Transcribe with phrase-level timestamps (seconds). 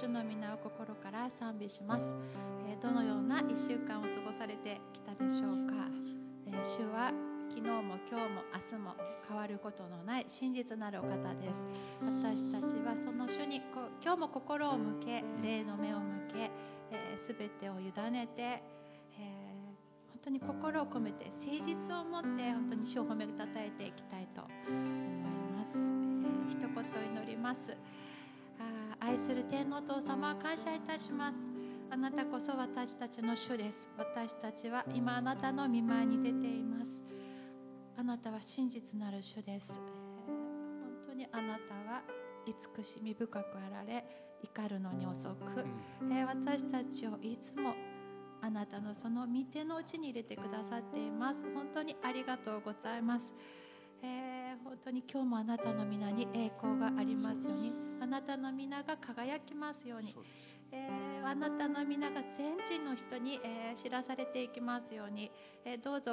[0.00, 2.02] 主の皆を心から賛美します、
[2.68, 5.86] えー、どのような1週間を過ごされてきたでしょうか、
[6.48, 7.14] えー、主は
[7.54, 8.94] 昨日も今日も明日も
[9.28, 11.62] 変わることのない真実なるお方です。
[12.02, 13.62] 私たちはその主に
[14.02, 16.50] 今日も心を向け霊の目を向け、
[16.90, 24.82] えー、全てを委ねて、えー、本当に心を込めて誠実を持って本当に主を褒めたたえていきたいと思い
[25.54, 27.60] ます、えー、一言祈ります。
[29.04, 31.36] 愛する天皇父様感謝いたします。
[31.90, 33.74] あなたこそ私たちの主です。
[33.98, 36.88] 私たちは今あなたの見舞いに出ています。
[37.98, 39.76] あなたは真実なる主です、えー、
[40.26, 42.02] 本当にあなたは
[42.46, 44.06] 慈しみ深くあられ
[44.42, 45.66] 怒るのに遅く、
[46.10, 47.74] えー、私たちをいつも
[48.40, 51.36] あなたのその御手のうちに入れてくださっています。
[51.54, 53.24] 本当にありがとうございます、
[54.04, 60.14] えー、本当に今日もあなたの皆に栄光がありますようにあなたの皆が輝きますように
[60.74, 65.30] えー、あなたの皆が全人の人に、えー、知らされていきますように、
[65.64, 66.12] えー、どうぞ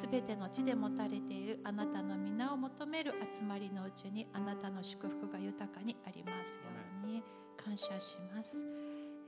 [0.00, 6.34] すべての地で持たれているあなたの皆を求める集まりのうちにあなたの祝福が豊かにあります
[6.64, 6.70] よ
[7.04, 7.22] うに
[7.62, 8.48] 感謝します、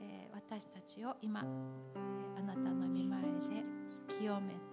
[0.01, 3.63] え私たちを今、えあなたの御前で
[4.17, 4.57] 清めて、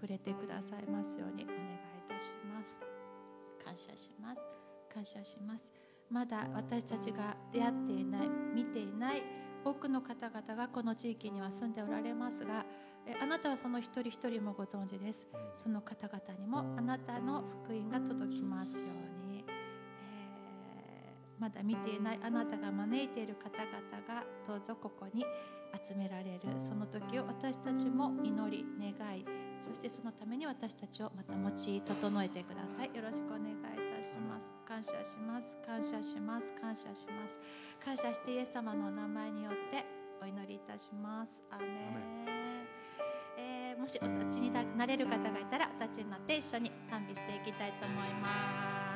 [0.00, 2.78] 触れてくださいますようにお願いいたします。
[3.64, 4.40] 感謝します。
[4.94, 5.64] 感謝します。
[6.10, 9.22] まだ私たちが出会っていない見ていない
[9.64, 12.64] 多くの方々がこの地域には住んでおられますが
[13.20, 15.18] あなたはその一人一人もご存知です。
[15.62, 18.78] その方々にもあなたの福音が届きますよ
[19.26, 23.68] うに、えー、まだ見ていないあなたが招いている方々
[24.06, 25.24] がどうぞここに
[25.88, 26.40] 集められる。
[26.68, 29.24] その時を私たちも祈り願い
[29.68, 32.96] そしてそのために私たちをまた持ち整えてください。
[32.96, 34.48] よろしくお願いいたします。
[34.66, 35.46] 感謝します。
[35.66, 36.46] 感謝します。
[36.60, 37.84] 感謝します。
[37.84, 39.84] 感謝してイエス様のお名前によって
[40.22, 41.30] お祈りいたします。
[41.50, 41.66] アメ
[43.36, 48.87] えー、もしお立ちになれる方がいたらお立ちになって一緒に賛美していきたいと思います。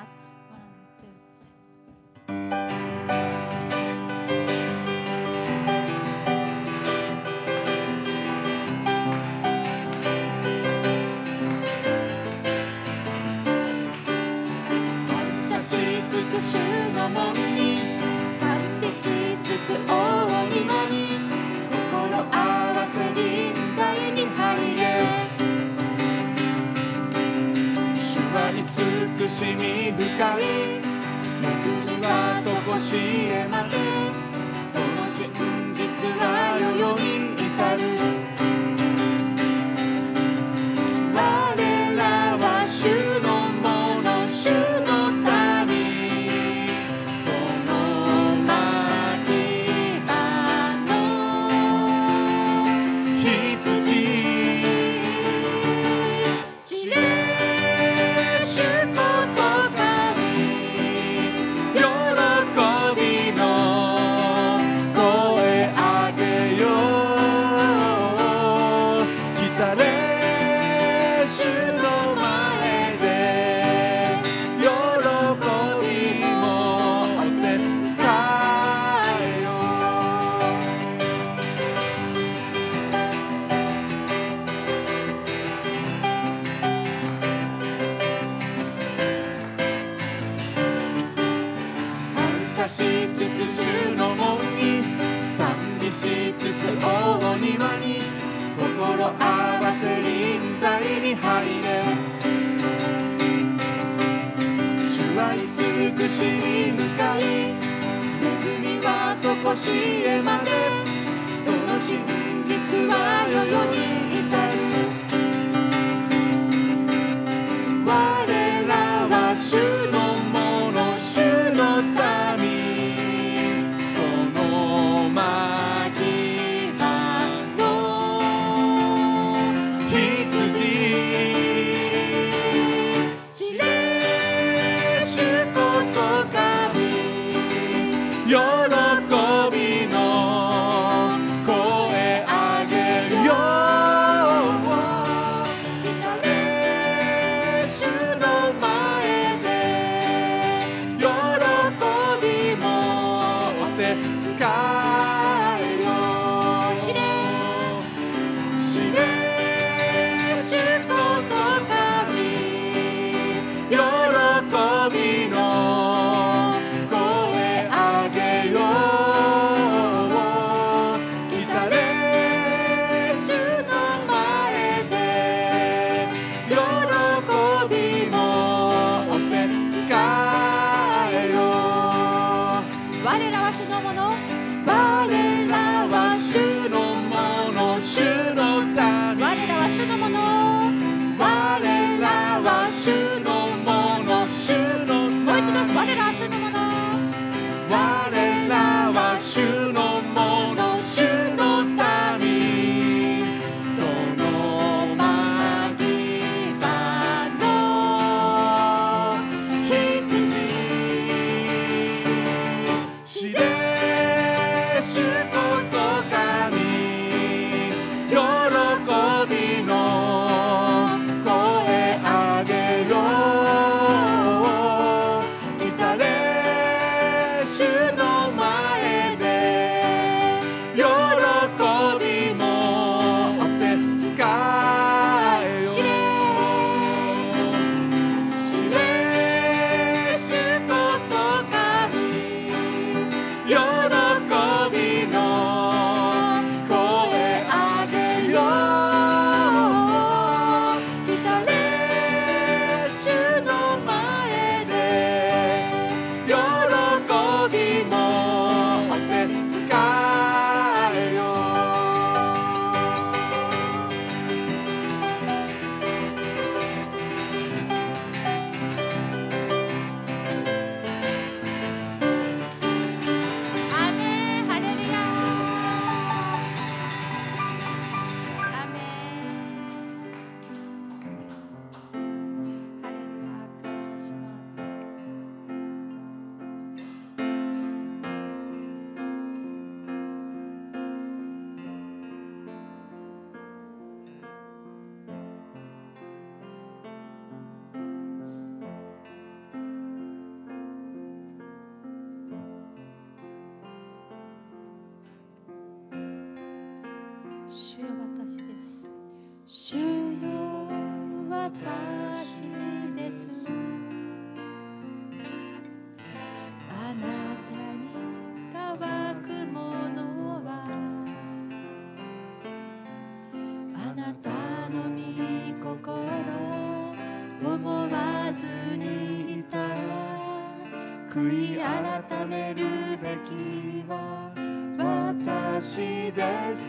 [331.62, 334.34] 改めるべきは
[334.78, 335.76] 私
[336.10, 336.60] です。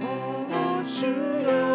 [0.00, 1.02] お主
[1.42, 1.65] よ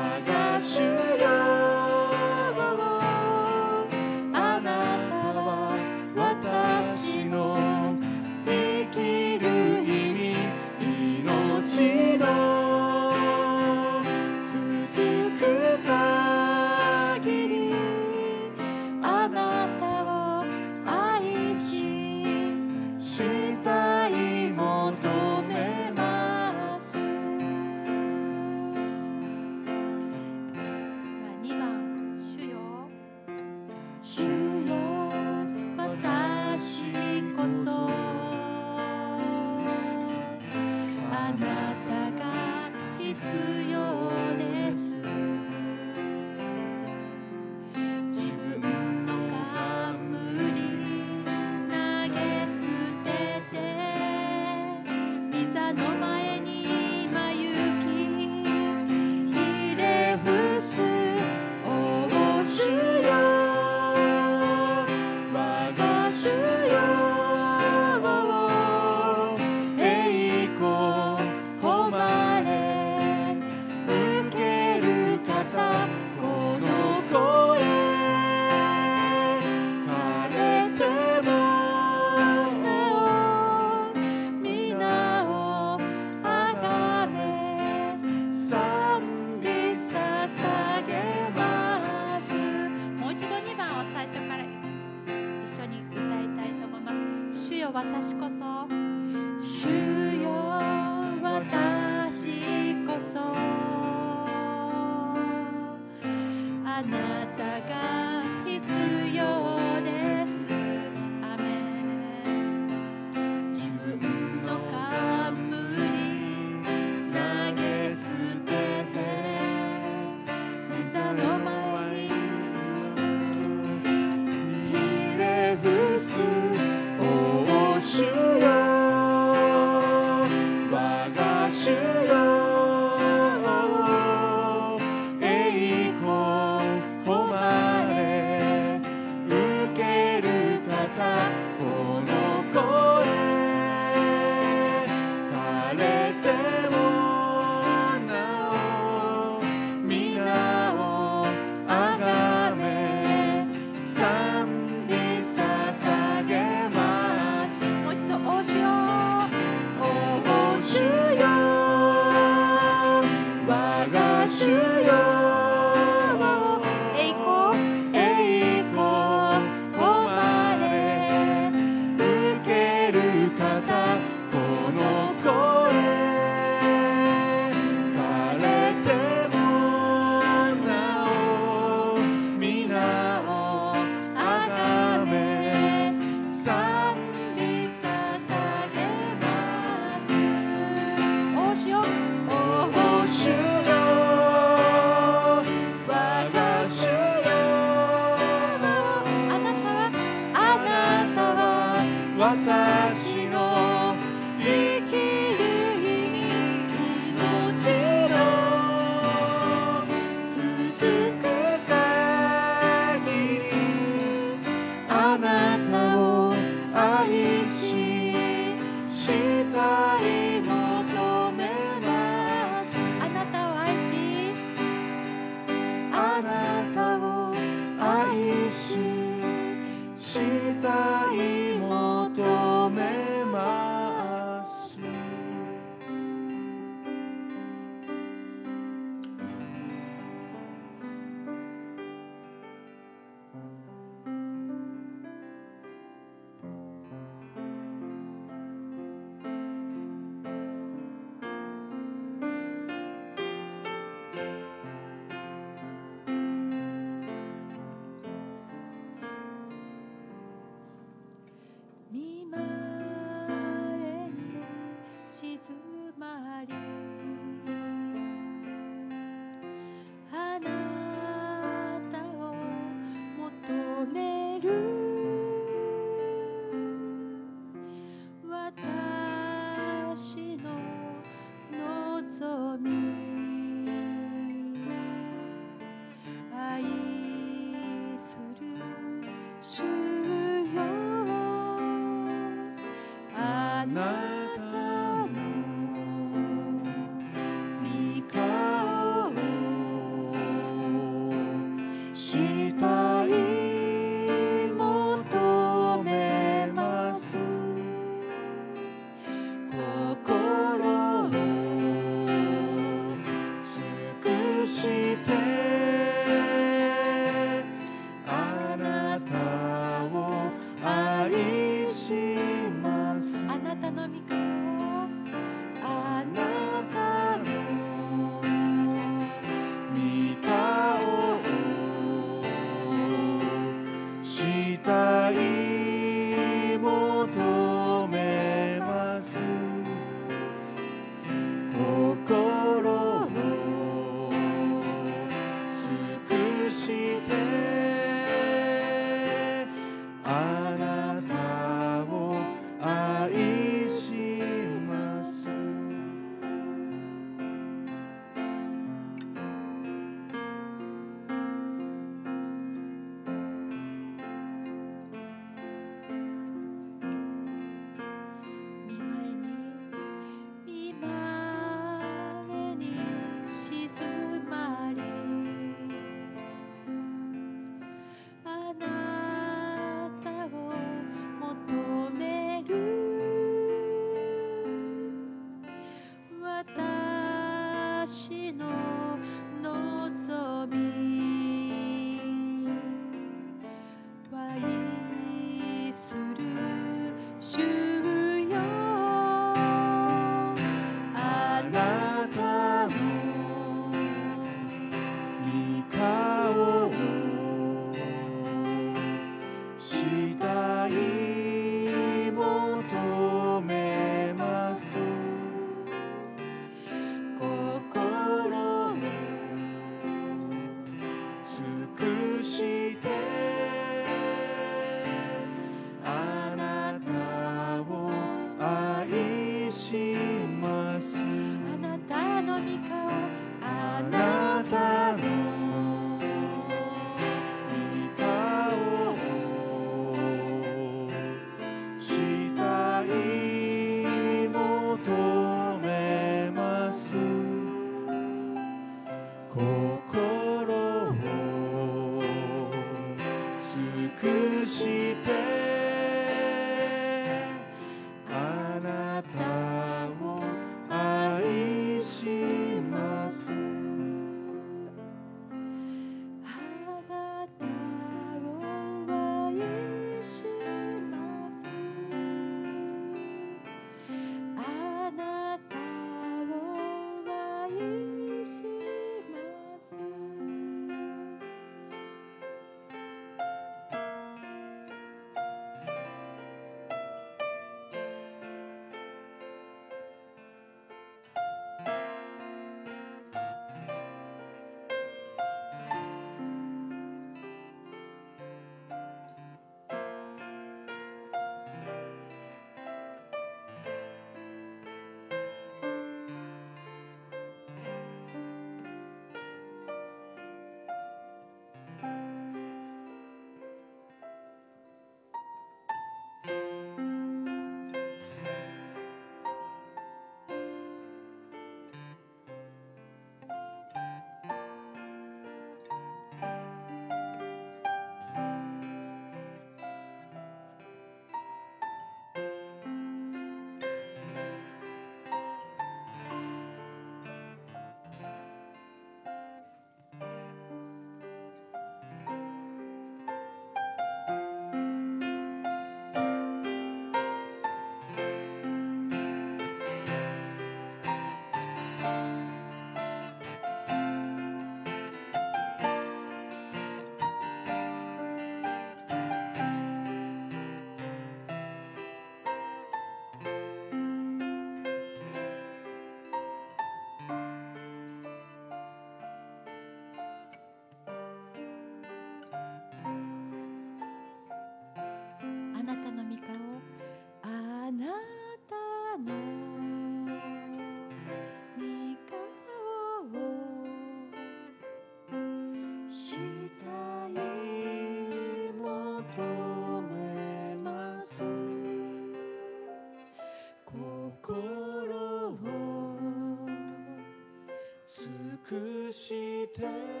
[598.91, 600.00] して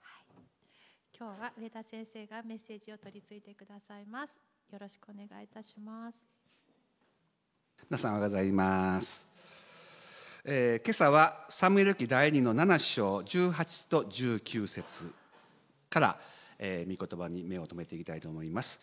[0.00, 0.46] はい。
[1.18, 4.30] 今日は上田先生がメッセージを取り次いでくださいます。
[4.72, 6.16] よろしくお願いいたします。
[7.88, 9.26] 皆さんおはようございます、
[10.44, 13.54] えー今朝はサムエル記第2の7章18
[13.88, 14.82] と19節
[15.88, 16.18] から、
[16.58, 18.80] えー、御言葉に目を留めていきたいと思います。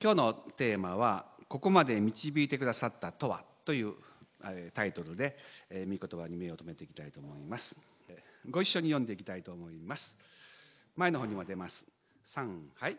[0.00, 3.94] 今日のテーマは「ここまで導いてくださったとは」という、
[4.44, 5.38] えタイトルで、
[5.70, 7.74] えー御言葉に目を留めていきたいと思います。
[8.50, 10.02] ご一緒に読んでいきたいと思います。
[10.96, 11.84] 前の方にも出ます。
[12.36, 12.98] 3はい。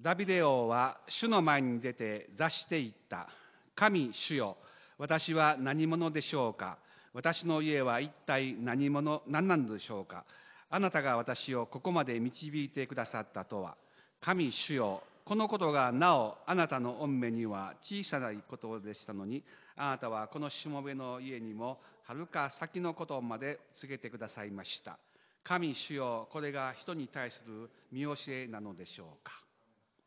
[0.00, 3.28] ダビデ王は主の前に出て座していった。
[3.76, 4.56] 神主よ。
[4.98, 6.78] 私は何者でしょうか？
[7.12, 10.24] 私の家は一体何者何なのでしょうか？
[10.70, 13.76] あなたが私をここまで導いてくださったとは。
[14.20, 15.02] 神主よ。
[15.24, 19.42] このことがなおあなたの御目には小さなことでしたのに
[19.74, 24.98] あなたはこのしもべの家にもはるか先のことまで告げてくださいました。
[25.42, 29.32] 神主よこれが人に対する見教えなのでしょうか。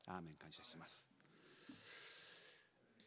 [0.06, 0.92] アーメン感謝します。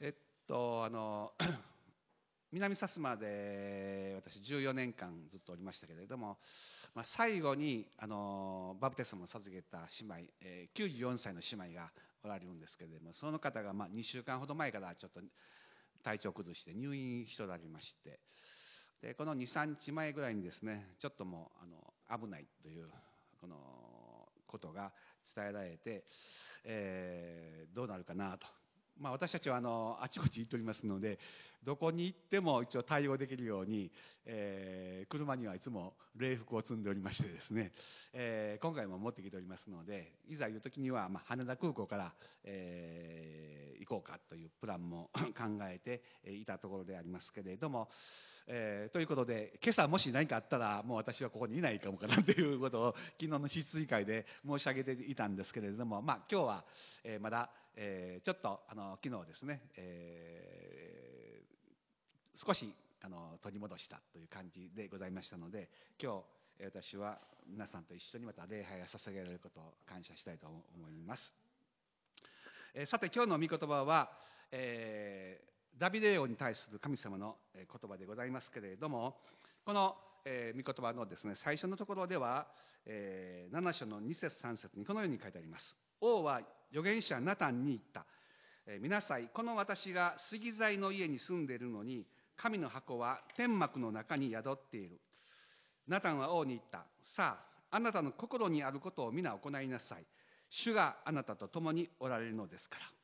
[0.00, 0.14] えっ
[0.48, 1.32] とあの
[2.50, 6.38] 南薩摩で私14年間ずっとおりましたけれども、
[6.96, 11.92] まあ、最後にあのバプテスマを授けた姉妹、えー94歳の姉妹が
[12.24, 15.20] おられるんですけれどもその方がまあ2週間ほど前からちょっと
[16.02, 18.18] 体調崩して入院しておられまして
[19.02, 22.86] でこの23日前ぐらいにですねちょっともうあの危ないという
[23.40, 23.56] この
[24.46, 24.92] ことが
[25.34, 26.04] 伝えられて、
[26.64, 28.46] えーどうなるかなと、
[28.98, 31.20] まあ、私たちはあのあちこち行っておりますので
[31.64, 33.92] どこに行っても一応対応できるように、
[34.26, 37.72] えー車にはいつも礼服を積んでおりましてですね、
[38.12, 42.12] えー今回も持ってきておりますのでいざいう時には、まあ、羽田空港から、
[42.44, 47.88] えー行こうかというプランも 考えていたところでありますけれども、
[48.46, 56.64] えーということで今朝もし何かあったらもう私はここにいないかもかなということを昨日の質疑会で申し上げていたんですけれども、まあ、今日は、
[57.04, 60.70] えーまだ、えーちょっとあの昨日ですね、えー
[62.46, 62.72] 少し
[63.02, 65.68] あの取り戻したという感じでございましたので
[66.02, 66.22] 今日
[66.60, 70.56] え私は皆さんと一緒にまた礼拝が捧げられることを感謝したいと思
[70.88, 71.30] います。
[72.74, 74.10] えーさて今日の御言葉は、
[74.52, 75.40] え
[75.80, 79.16] ダビデ王に対する神様の言葉でございますけれども
[79.64, 79.94] この、
[80.26, 82.46] え御言葉のですね最初のところでは、
[82.84, 85.74] え7章の2節3節にこのように書いてあります。
[86.02, 88.04] 王は預言者ナタンに言った。
[88.66, 95.00] えー見なさいこの私が杉材の家に住んでいるのに神の箱は天幕の中に宿っている。
[95.88, 96.84] ナタンは王に言った。
[97.16, 97.38] さ
[97.70, 100.04] ああなたの心にあることを皆行いなさい。
[100.50, 102.99] 主があなたと共におられるのですから。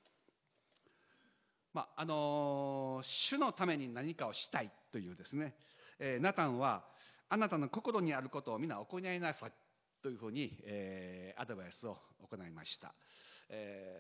[1.77, 5.55] まああの主のために何かをしたいというですね、
[5.99, 6.83] えーナタンは
[7.29, 9.53] あなたの心にあることを皆行いなさい
[10.03, 12.95] というふうに、えーアドバイスを行いました、
[13.51, 13.93] え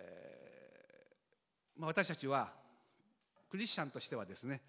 [1.77, 2.51] ーまあ、私たちは
[3.51, 4.63] クリスチャンとしてはですね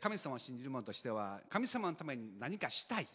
[0.00, 3.08] 神様を信じる者としては神様のために何かしたい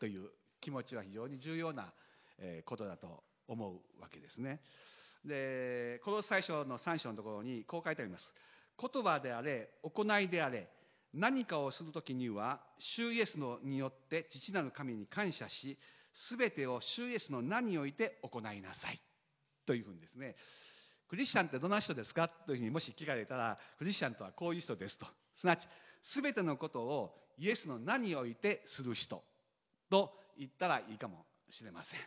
[0.00, 0.30] という
[0.62, 1.92] 気持ちは非常に重要な
[2.64, 4.60] ことだと思うわけですね。
[5.26, 8.24] でこの最初の3章のところにこう書いてあります。
[8.80, 10.68] 言葉であれ行いであれ
[11.14, 15.78] 何かをするときには主イエスのによって父なる神に感謝し
[16.30, 19.00] 全てを主イエスの名において行いなさい。
[19.66, 20.36] というふうにですね
[21.08, 22.28] クリスチャンってどんな人ですか？
[22.28, 25.06] というふうにもし聞かれたらクリスチャンとはこういう人ですと。
[25.40, 25.66] すなわち
[26.14, 29.22] 全てのことをイエスの名においてする人。
[29.90, 32.00] と言ったらいいかもしれません。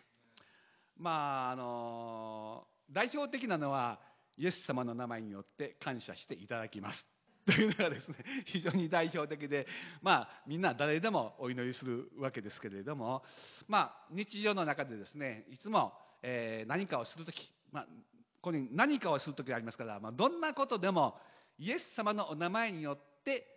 [0.97, 3.99] まああの代表的なのは
[4.41, 7.05] イエス様の名前によって感謝していただきます。
[7.45, 9.67] というのがですね 非常に代表的で
[10.01, 13.23] まあみんな誰でもお祈りするわけですけれども
[13.67, 21.19] まあ日常の中でですねいつも、えー何かをするとき、まあ、ここに何かをするときがありますから、まあ、どんなことでも
[21.57, 23.47] イエス様のお名前によって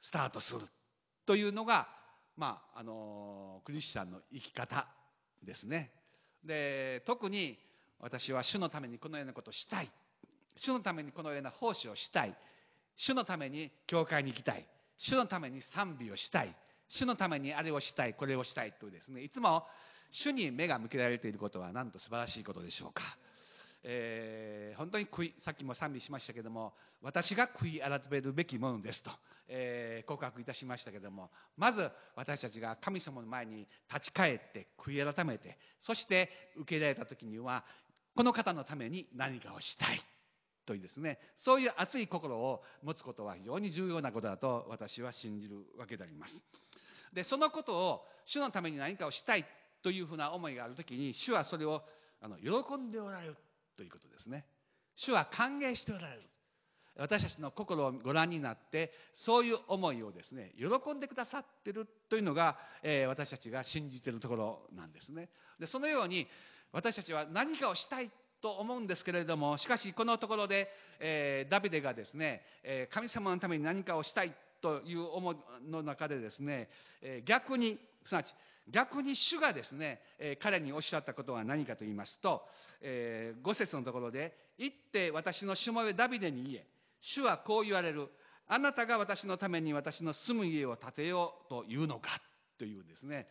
[0.00, 0.68] スタートする。
[1.26, 1.88] というのが、
[2.36, 4.88] まああのクリスチャンの生き方
[5.42, 5.92] ですね。
[6.44, 7.58] で特に
[8.00, 9.92] 私は主のためにこのようなことをしたい。
[10.56, 12.36] 主のためにこのような奉仕をしたい。
[12.96, 14.66] 主のために教会に行きたい。
[14.98, 16.54] 主のために賛美をしたい。
[16.88, 19.22] 主のためにあれをしたいこれをしたいとですね。
[19.22, 19.64] いつも
[20.12, 23.02] 主に目が向けられていることはなんと素晴らしいことでしょうか、
[23.82, 29.10] えー本当に悔いさっきも賛美しましたけども私が悔い改めるべきものですと、
[29.48, 37.64] えー告白いたしましたけどもまず私たちが神様の前に立ち返って悔い改めてそして受け入れられた時には
[38.14, 40.00] この方のために何かをしたい。
[40.66, 46.34] というですねそういう熱い心を持つことは非常に重要なことだと私は信じるわけであります。
[47.12, 49.44] でそのことを主のために何かをしたい
[49.82, 51.82] というふうな思いがあるときに主はそれを
[52.20, 53.36] あの喜んでおられる
[53.76, 54.46] ということですね。
[54.96, 56.22] 主は歓迎しておられる。
[56.96, 65.30] 私たちの心をご覧になってそういう思いをですね喜んでくださってるというのが、えー、私たちが信じてるところなんですね。
[65.58, 66.26] でそのように
[66.72, 68.10] 私たちは何かをしたい
[68.42, 70.68] と思うんですけれどもしかしこのところで、
[71.00, 75.36] えー、ダビデがですね、えー、神様のために何かをしたいという思い
[75.70, 76.68] の中でですね、
[77.02, 78.28] え逆にすなわち
[78.70, 82.42] 逆に主がですね、え彼におっしゃったことは何かと言いますと、
[82.80, 86.66] え、5節のところで「行って私のしもべダビデに言え。
[87.00, 88.08] 主はこう言われる。
[88.46, 92.20] あなたが私のために私の住む家を建てようというのか」
[92.58, 93.26] というですね。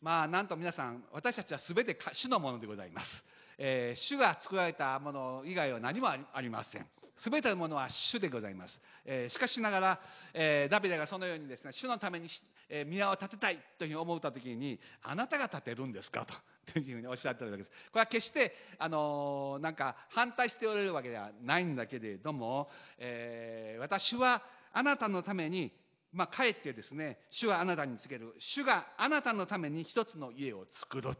[0.00, 3.24] まあなんと皆さん私たちは全て主のものでございます、
[3.58, 6.86] えー、主が作られたもの以外は何もありません
[7.18, 8.80] すべてのものは主でございます。
[9.04, 10.00] えー、しかしながら、
[10.34, 12.28] えー、ダビデがそのようにですね、主のために、
[12.68, 16.24] えー、宮を建てたいというふうに思った時に、あなたが建てるんですか？
[16.24, 16.34] と。
[16.72, 17.72] というふうにおっしゃってるわけです。
[17.90, 25.72] これは決して、あの、なんか反対しておられるわけではないんだけれども、えー、私はあなたのために、
[26.12, 28.32] まあ、かえってですね、主はあなたに告げる。
[28.38, 31.10] 主があなたのために一つの家を作る。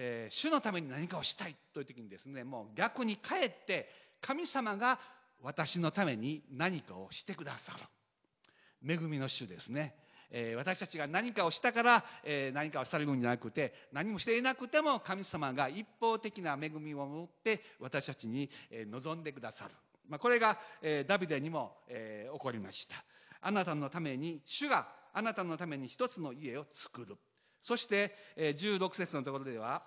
[0.00, 3.88] えー、主のために何かをしたいという時にですね、もう逆にかえって
[4.22, 5.00] 神様が
[5.42, 8.94] 私のために何かをしてくださる。
[8.94, 9.96] 恵みの主ですね。
[10.30, 19.70] えー、私たちが何かをしたから、えー、何かをされるんじゃなくて何もしていなくても神様が一方的な恵みを持って私たちに、えー、望んでくださる、
[20.06, 22.96] まあ、これが、えダビデにも、え起こりました
[23.40, 27.16] あなたのために主があなたのために一つの家を作る
[27.62, 29.82] そして、16節のところでは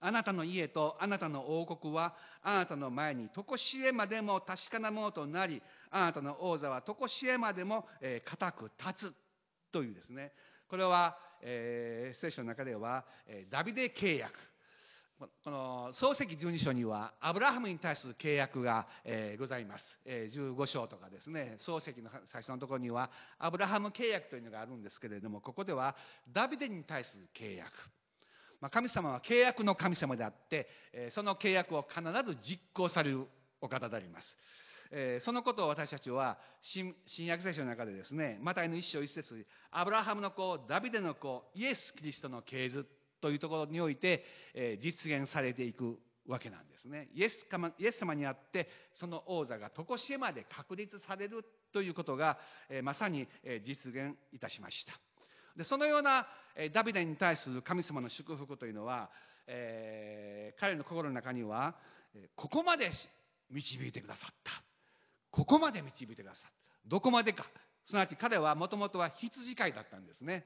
[0.00, 7.86] あなたの家とあなたの王国はあなたの前に常しえまでも確かなものとなりあなたの王座は常しえまでも
[8.24, 9.14] 固く立つ
[9.70, 10.32] というですね。
[10.68, 13.04] これは、えー、聖書の中では、
[13.50, 14.32] ダビデ契約
[15.20, 21.58] この漱石十二章にはアブラハムに対する契約が、えー、ございます、えー、15章とかですね。
[21.58, 25.94] 漱石の最初のところにはアブラハム契約というのがあるんですけれどもここでは
[26.32, 27.70] ダビデに対する契約。
[28.62, 33.26] まあ、神様は契約の神様であって、えその契約を必ず実行される
[33.60, 34.36] お方であります。
[34.90, 36.94] えそのことを私たちは新
[37.26, 42.86] 約聖書の中でですね、マタイの一章一節アブラハムの子、ダビデの子、イエス・キリストの系図
[43.20, 47.08] というところにおいて、え実現されていくわけなんですね。
[47.14, 54.92] イエス様イエス様にあって、その王座が常しえまで確立されるということが、えまさにえ実現いたしました。
[55.56, 59.10] でそのようなえダビデに対する神様の祝福というのは、
[59.46, 61.74] えー、彼の心の中には
[62.36, 62.90] ここまで
[63.50, 64.52] 導いてくださった
[65.30, 67.44] ここまで導いてくださったどこまでか
[67.86, 70.44] すなわち彼はもともとは羊飼いだったんですね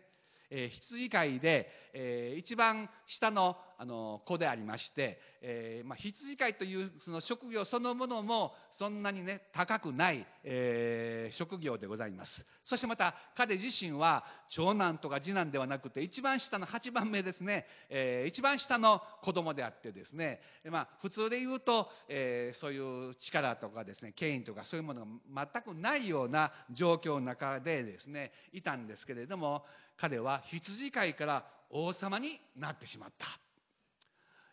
[0.57, 12.47] えー、羊飼いで、えー、一番下のあの子でありまして、えーまあ、羊飼いというその職業そのものもそんなにね高くない、えー、職業でございます。
[12.65, 20.41] そしてまた彼自身は長男とか次男ではなくて一番下の8番目ですね、えー、一番下の子供であってですね、
[20.71, 29.65] まあ、普通で言うと、えー、そういう力とかですね権威とかそういうものが全くないような状況の中でですねいたんですけれども
[29.97, 33.27] 彼は羊飼いから王様になってしまった。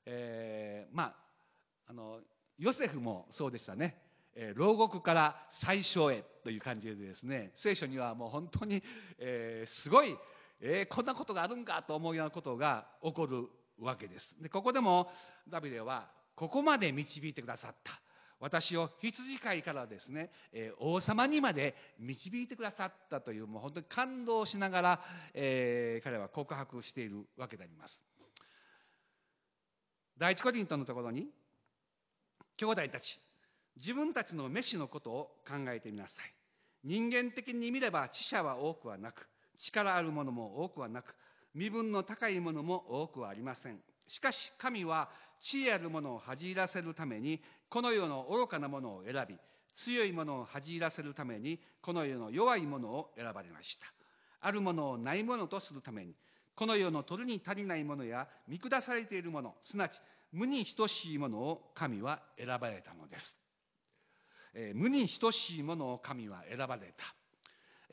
[0.06, 1.16] えー、まあ
[1.88, 2.20] あの
[2.58, 3.96] ヨセフもそうでしたね、
[4.36, 7.52] えー、牢獄から最小へという感じでですね。
[7.58, 8.82] 聖書にはもう本当に、
[9.20, 10.16] えー、すごい、
[10.62, 13.48] えー、こんなことがあるんかと思うようなことが起こる
[13.80, 14.36] わけです。
[14.42, 15.08] でここでも
[15.50, 18.00] ダビデはここまで導いてくださった。
[18.42, 25.02] 私を羊飼いからですね、え、王様にまで導いてくださったというもう本当に感動しながら、
[25.36, 28.04] え、彼は告白しているわけであります。
[30.18, 31.28] 第一コリントのところに
[32.58, 33.20] 兄弟たち
[33.78, 36.34] 自分たちの飯のことを考えてみなさい。
[36.84, 39.28] 人間的に見れば知者は多くはなく
[39.60, 41.16] 力あるものも多くはなく
[41.54, 43.80] 身分の高いものも多くはありません。
[44.08, 45.10] しかし神は
[45.42, 47.40] 知恵あるものを恥じらせるために
[47.72, 49.36] この世の愚かなものを選び
[49.86, 53.88] 強いものを恥じらせるためにこの世の弱いものを選ばれました。
[54.42, 56.14] あるものをないものとするために
[56.56, 59.94] この世の取るに足りないものや見下されているものすなわち
[60.34, 63.36] 無に等しいものを神は選ばれたのです、
[64.54, 67.16] えー、無に等しいものを神は選ばれた。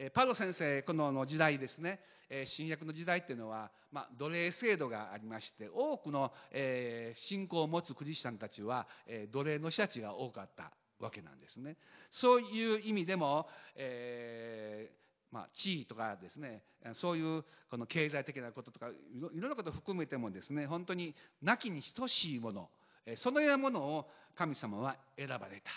[0.01, 2.01] えパロ先生この時代ですね
[2.47, 11.77] 新約の時代っていうのは、まあ、奴隷制度がありまして多くの、えー、信仰を持つクリスチャンたちは、えー、奴隷の人たちが多かったわけなんですね。
[12.11, 14.91] そういう意味でも、え
[15.31, 16.63] まあ、地位とかですね
[16.95, 22.71] そういうこの経済的なこととかいろいろなことを含めてもですね本当に亡きに等しいもの
[23.17, 25.71] そのようなものを神様は選ばれた、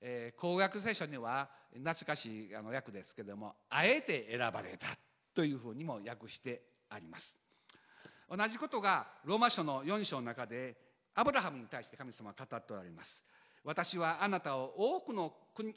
[0.00, 4.86] えー、公約聖書には懐かしいあの訳ですけどもあえて選ばれた。
[5.34, 7.34] というふうにも訳してあります
[8.30, 10.76] 同じことがローマ書の4章の中で
[11.14, 13.08] アブラハムに対して神様は語っておられます
[13.64, 15.32] 私はあなたを多くの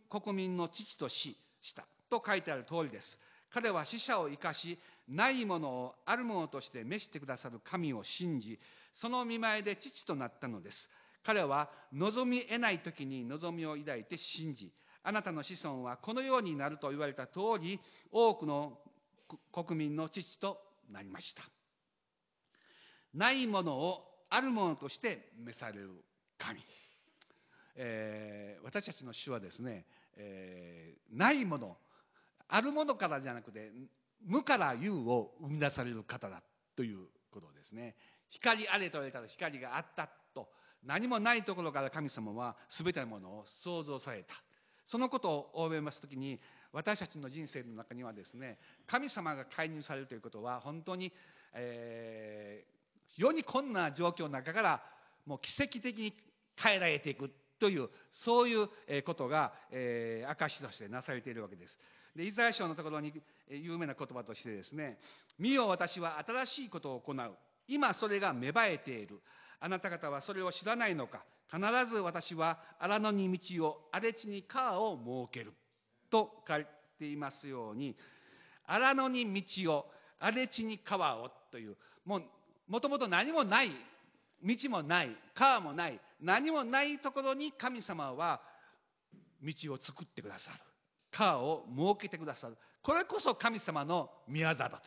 [0.10, 3.06] 国民の父とししたと書いてある通りです。
[3.54, 8.60] 彼は死者を生かし、ないものをあるものとして召してくださる神を信じ、
[9.02, 10.78] その見舞いで父となったのです。
[11.26, 14.72] 彼は望み得ない時に望みを抱いて信じ、
[15.04, 17.80] あなたの子孫はこのようになると言われた通り、
[18.12, 18.78] 多くの
[19.52, 20.58] 国民の父と
[20.92, 21.44] なりました。
[23.14, 25.90] ないものをあるものとして召される
[26.38, 26.60] 神。
[27.76, 29.86] えー、私たちの主はですね、
[30.18, 31.78] えー、ないもの
[32.48, 33.72] あるものからじゃなくて
[34.26, 36.42] 無から有を生み出される方だ
[36.76, 37.96] ということですね
[38.30, 40.48] 光あれと言われたら光があったと
[40.84, 44.34] 何もないところから神様は全てのものを創造された
[44.88, 46.40] そのことを覚えます時に
[46.76, 51.12] 私たちの人生の中にはですね神様が介入されるということは本当に、
[51.56, 54.82] えー、非常に困難な状況の中から
[55.26, 56.14] もう奇跡的に
[56.58, 58.68] 変えられていくというそういう
[59.06, 61.78] ことが、えー、証としてなされているわけです。
[62.14, 63.14] でイザヤ書のところに
[63.50, 65.00] 有名な言葉としてですね
[65.40, 67.38] 「見よ私は新しいことを行う。
[67.68, 69.22] 今それが芽生えている。
[69.62, 71.24] あなた方はそれを知らないのか。
[71.50, 74.98] 必ず私は荒野に道を荒れ地に川を
[75.30, 75.54] 設ける」
[76.10, 76.66] と書い
[77.00, 77.96] ていますように
[78.66, 79.86] 荒野に道を
[80.20, 82.24] 荒れ地に川をというもう
[82.68, 83.72] もともと何もない
[84.44, 88.42] 道もない川もない何もないところに神様は
[89.44, 90.58] 道を作ってくださる。
[91.12, 92.58] 川を設けてくださる。
[92.84, 94.78] これこそ神様の御業だと。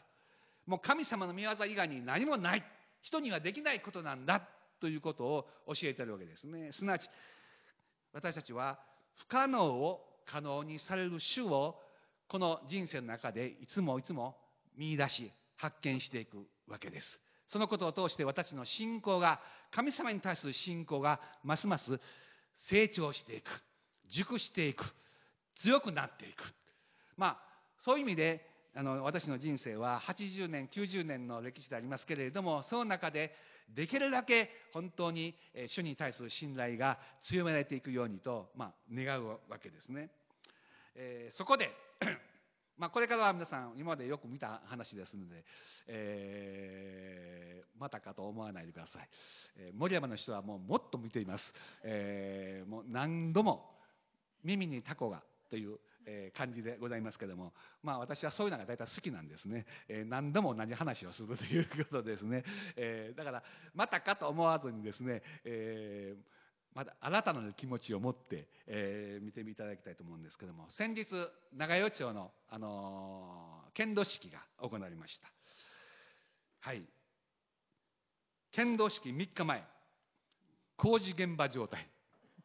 [0.67, 2.65] もう神様の御業以外に何もない。
[3.01, 4.43] 人にはできないことなんだ
[4.81, 6.71] ということを教えてるわけですね。
[6.73, 7.09] すなわち
[8.13, 8.79] 私たちは
[9.17, 11.77] 不可能を可能にされる主を
[12.29, 14.37] この人生の中でいつもいつも
[14.77, 17.07] 見出し発見していくわけです
[17.49, 21.99] そのことを通して私の信仰が神様に対する信仰がますます
[22.69, 23.47] 成長していく
[24.11, 24.85] 熟していく
[25.63, 26.43] 強くなっていく。
[27.17, 27.39] まあ、
[27.85, 33.35] そういう意味で、あの、私の人生は80年、90年の歴史でありますけれども、その中で、
[33.75, 35.35] できるだけ本当に
[35.67, 40.11] 主に対する信頼が強められていくようにと、まあ、願うわけですね。
[41.01, 41.71] えー、そこで、
[42.77, 45.45] まあ、これからは皆さん今までよく見た話ですので、
[45.87, 49.09] えー、またかと思わないでください、
[49.57, 51.53] えー、森山の人はもうもっと見ています、
[51.85, 53.71] えー、もう何度も
[54.43, 55.79] 耳にタコがという、
[56.11, 62.45] え感じでございますけども、まあ、私はそういうのが大体好きなんですね、え何度も同じ話をするということですね、
[62.77, 63.43] えだから
[63.75, 66.17] またかと思わずにですね、え
[66.75, 71.07] また新たな気持ちを持って、えー、見ていただきたいと思うんですけども先日
[71.57, 75.29] 長与町の、あのー、剣道式が行われました。
[76.61, 76.83] はい。
[78.53, 79.65] 剣道式3日前。
[80.77, 81.89] 工事現場状態。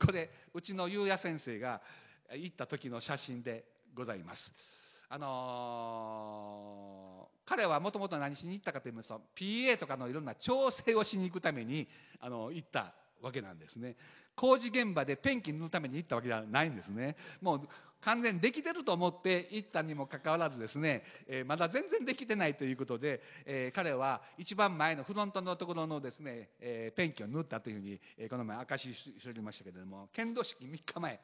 [0.04, 1.82] これうちの優也先生が
[2.36, 4.54] 行った時の写真でございます。
[5.10, 11.88] あのー、彼はもともと何しに行ったかと言いますと PA とかのいろんな調整をしに行くために
[12.20, 13.96] あの行ったわけなんですね。
[14.36, 17.16] 工事現場でペンキ塗るために行ったわけではないんですね。
[17.42, 17.62] もう
[18.04, 31.20] 完全できてると思って行ったにもかかわらずですね、え、まだ全然できてないということで、え、彼は一番前のフロントのところのですね、え、ペンキを塗ったというふうに、えこの前証ししておりましたけれども剣道式3日前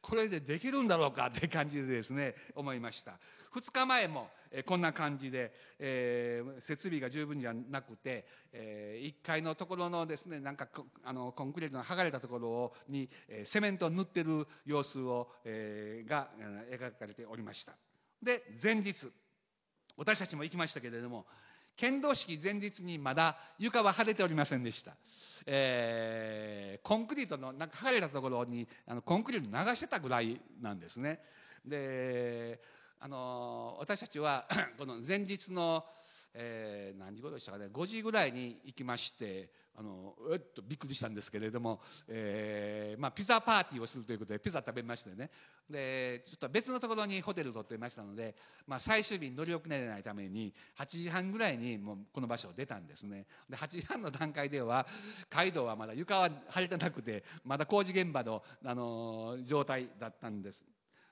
[0.00, 3.18] これでできるんだろうかって感じでですね思いました。
[3.54, 10.68] 2日前も、えこんな感じで、え設備が十分じゃなくて、え1階のところのですねなんか
[11.02, 12.49] あのコンクリートの剥がれたところ
[12.88, 16.30] に、えセメントを塗ってる様子を、えが
[16.70, 17.72] 描かれておりました。
[18.22, 18.94] で前日
[19.96, 21.26] 私たちも行きましたけれども
[21.76, 24.94] 剣道式前日にまだ床は晴れておりませんでした、
[25.46, 31.20] えー、コンクリートのなんか晴れたところにあのコンクリート流してたぐらいなんですね。
[31.64, 32.60] で
[32.98, 34.46] あの私たちは
[34.78, 35.84] この前日の
[36.34, 45.30] えー、何時頃でしたかね5時ぐらいに行きましてあのうっとびっくりしたんですけれども、えーまあ、ピザパーティーをするということでピザ食べましてね。
[45.70, 48.34] でちょっと別のところにホテルを取っていましたので、
[48.66, 53.26] まあ、最終日に乗り遅れないために8時半ぐらいにもうこの場所を出たんですね。
[53.48, 54.86] で8時半の段階では
[55.30, 60.60] 街道はまだ床は晴れてなくてまだ工事現場の、あの状態だったんです。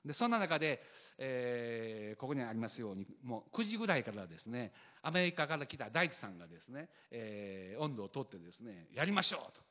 [0.09, 0.81] でそんな中で、
[1.19, 4.71] えーここにありますようにもう9時ぐらいからですね
[5.03, 9.61] アメリカから来た大地さんがですね、えー温度を取ってですねやりましょうと。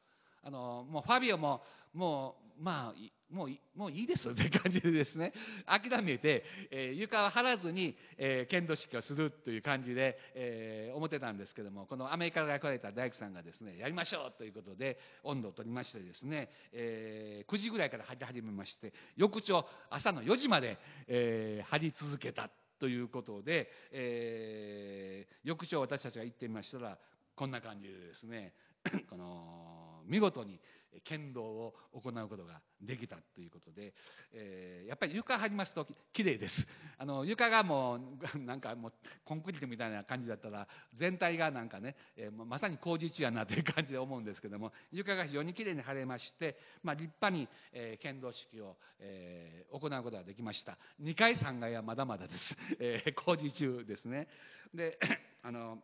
[0.45, 1.61] あのもうファビオも
[1.93, 5.33] もうまあもういもういいですって感じでですね。
[5.67, 26.99] 諦めて、えー床は張らずに、えー剣道式をするという感じで、えー思ってたんですけどもこのアメリカから来られた大工さんがですねやりましょうということで温度を取りましてですね、えー9時ぐらいから張り始めまして翌朝朝の4時まで、えー張り続けたということで、えー翌朝私たちが行ってみましたら
[27.37, 28.55] こんな感じでですね
[29.11, 30.59] この見事に
[31.05, 33.93] 剣道を行うことができたということで、
[34.33, 36.67] えーやっぱり床張りますとき綺麗です。
[36.99, 37.97] あの床がも
[38.35, 38.93] う なんかもう
[39.25, 50.79] コンクリートみたいな感じだったら全体がなんかね、えーまさに工事中やなという感じで思うんですけども床が非常に綺麗に張れまして、まあ、立派に、えー剣道式を、えー行うことができました。
[51.01, 54.29] 2階3階はまだまだです、 えー工事中ですね。
[54.75, 54.99] で
[55.43, 55.83] あの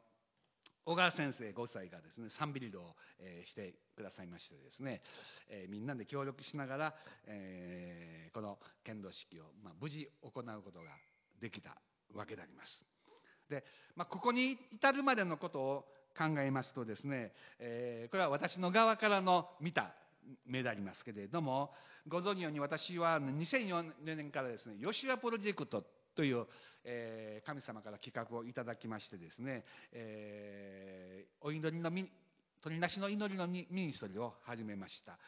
[0.87, 5.01] 小川先生ご夫妻がですね賛美リドを、えしてくださいましてですね、
[5.49, 6.95] えみんなで協力しながら、
[7.27, 10.91] えこの剣道式を、ま、無事行うことが
[11.41, 11.77] できた
[12.15, 12.85] わけであります。
[13.49, 13.65] で、
[13.97, 15.85] まあ、ここに至るまでのことを
[16.17, 19.95] 考えますとですね、えーこれは私の側からの見た
[20.47, 21.71] 目でありますけれども
[22.09, 26.47] ご存じのように私は2004年からですね吉羽プロジェクトという、
[26.85, 32.09] え神様から企画をいただきましてですね、えーお祈りのみ
[32.63, 35.19] 取りなしの祈りのミミニストリーを始めました。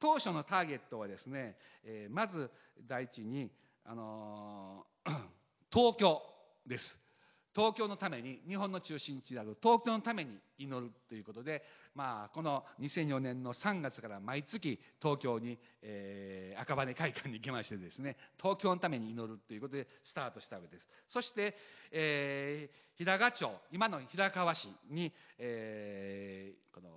[0.00, 2.50] 当初のターゲットはですね、えーまず
[2.86, 3.50] 第一に、
[3.84, 5.10] あのー
[5.70, 6.22] 東京
[6.66, 7.07] です。
[7.54, 11.62] 東京のために日本の中心地である東京のために祈るということで、
[11.94, 20.86] まあ、この2004年の3月から毎月東京に、えー赤羽会館に行きましてですね東京のために祈るということでスタートしたわけです。
[21.10, 21.54] そして、
[21.92, 26.88] えー平賀町今の平川市に、えーこの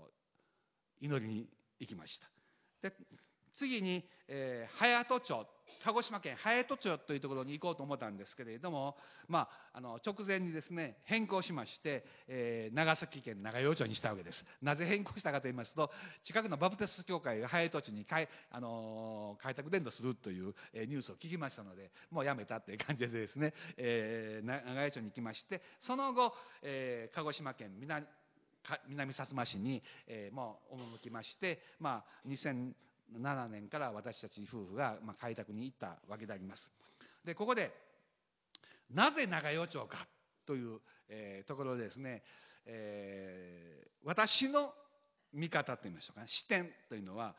[0.99, 1.47] 祈りに
[1.79, 2.89] 行きました。
[2.89, 2.95] で
[3.57, 5.47] 次に、えー隼人町
[5.83, 8.95] 鹿児島県隼人町というところに行こうと思ったんですけれども、
[9.27, 14.45] まあ、あの直前にですね変更しまして、えー長崎県長与町にしたわけです。
[14.61, 15.91] なぜ変更したかと言いますと
[16.23, 28.05] 近くのバプテスト教会が隼人町に開,、あのー開拓伝道するという、えーニュースを聞きましたのでもうやめたという感じでですね、えー長与町に行きましてその後、えー鹿児島県南
[28.87, 32.29] 南薩摩市に、えーもう赴きまして、まあ、
[33.19, 36.69] 7年から私たち夫婦が、まあ、開拓に行ったわけであります。
[37.25, 37.71] でここで
[38.89, 40.07] なぜ長与町か
[40.45, 42.23] という、えーところでですね、
[42.65, 44.73] えー私の
[45.33, 46.27] 見方といいましょうかね。
[46.27, 47.35] 視点というのは、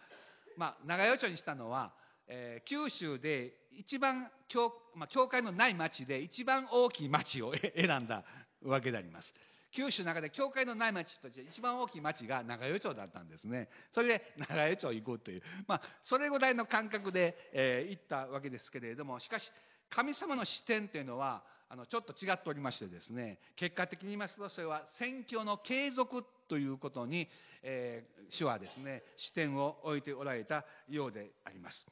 [0.56, 1.92] まあ、長与町にしたのは、
[2.28, 8.24] えー九州で一番教,、まあ、教会のない町で一番大きい町を 選んだ
[8.62, 9.32] わけであります。
[9.74, 13.68] 九州の中で教会のない町として一番大きい町が長与町だったんですね。
[13.94, 19.44] それで長与町行こうという、まあ、それぐらいの感覚で、えー行ったわけですけれどもしかし
[19.90, 27.28] 神様の視点というのはあのちょっと違っておりましてですね結果的に言いますとそれは宣教の継続ということに、
[27.62, 31.84] えー主はですね視点を置いておられたようであります。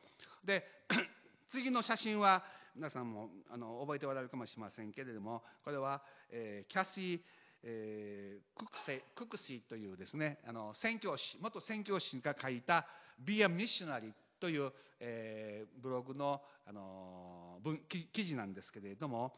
[0.44, 0.64] で
[1.50, 2.42] 次の写真は
[2.74, 7.20] 皆さんもあの覚えておられるかもしれませんけれどもこれは、えーキャシー
[7.62, 12.86] えーククセククシーというですねあの宣教師元宣教師が書いた
[13.20, 19.34] 「Be a Missionary」という、えーブログの、あの文記記事なんですけれども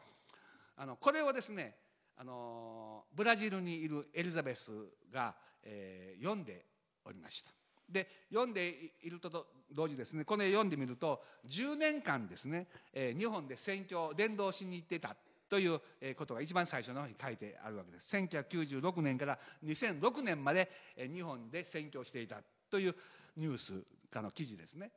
[0.77, 1.77] あのこれをですね
[2.17, 4.71] あのブラジルにいるエリザベス
[5.13, 6.65] が、えー読んで
[7.05, 7.51] おりました。
[7.91, 15.17] で読んでいると同時ですねこれ読んでみると10年間ですね、えー日本で宣教伝道しに行ってた。
[15.53, 15.83] という
[16.17, 18.07] ことが一番最初の方に書いてあるわけです。
[18.17, 20.71] 1996年から2006年まで
[21.13, 22.37] 日本で宣教していた
[22.71, 22.95] という
[23.37, 24.93] ニュースかの記事ですね。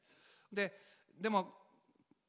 [0.53, 0.71] で
[1.19, 1.49] でも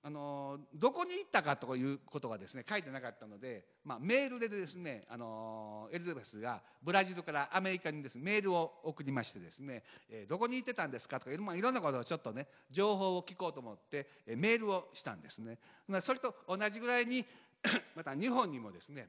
[0.02, 15.58] あのどこに行ったかということがですね書いてなかったので、まあ、メールでですねあのエリザベスがブラジルからアメリカにですねメールを送りましてですね、えーどこに行ってたんですかとかいろ,、まあ、いろんなことをちょっとね情報を聞こうと思って、えメールをしたんですね。
[16.02, 17.26] それと同じぐらいに
[17.94, 19.08] また日本にもですね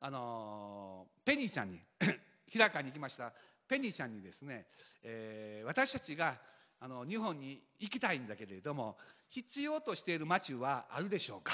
[0.00, 1.80] あのペニーちゃんに
[2.48, 3.32] 平川に行きました。
[3.68, 4.66] ペニーちゃんにですね、
[5.02, 6.40] えー私たちが
[6.80, 8.98] あの日本に行きたいんだけれども
[9.28, 11.52] 必要としている町はあるでしょうか？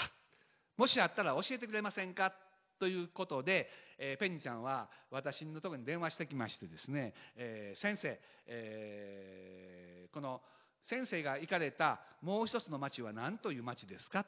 [0.76, 2.32] もしあったら教えてくれませんか？
[2.78, 10.40] ということで、えーペニーちゃんは私のところに電話してきましてですね、えー先生、えーこの
[10.84, 14.24] 先生が行かれたもう一つの町は何という町ですか？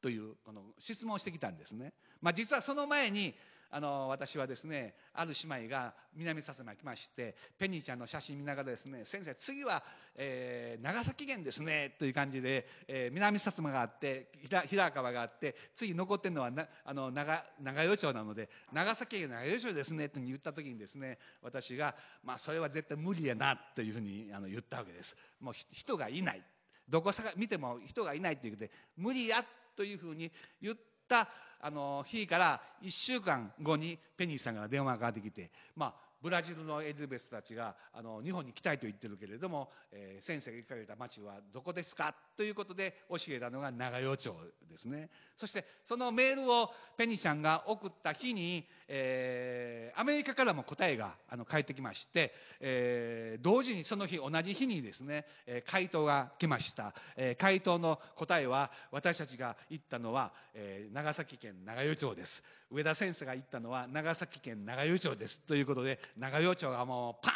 [0.00, 1.92] というこの質問をしてきたんですね。
[2.20, 3.34] まあ、実はその前に
[3.70, 9.82] あの私はですねある姉妹が南薩摩に来ましてペニーちゃんの写真見ながらですね先生次は、
[10.16, 14.30] えー、長崎県ですねという感じで、えー、南薩摩があって
[14.68, 21.94] 平川があって次残ってるのはなあの長長与町なので長崎県長与町ですねと言った時にですね私が、
[22.24, 26.42] まあ、それは絶対無理やなというふうにあの言ったわけですもう人がいない
[26.88, 29.44] どこさ見ても人がいないということで無理や
[29.78, 30.76] というふうに言っ
[31.08, 31.28] た
[31.60, 44.34] あの日から1週間後にペニーさんから電話がかかってきて、まあ、ブラジルのエリザベスたちがあの日本に来たいと言ってるけれども、えー、先生が行かれた町はどこですかということで教えたのが長与町
[44.70, 45.10] ですね。
[45.36, 62.42] そしてそのメールをペニーちゃんが送った日に、えー、アメリカからも答えがあの返ってきまして、えー、同時にその日同じ日にですね、え回答が来ました、え回答の答えは私たちが言ったのは、え長崎県長与町です。
[62.70, 65.38] 上田先生が言ったのは長崎県長与町です。
[65.46, 67.32] ということで長与町がもうパ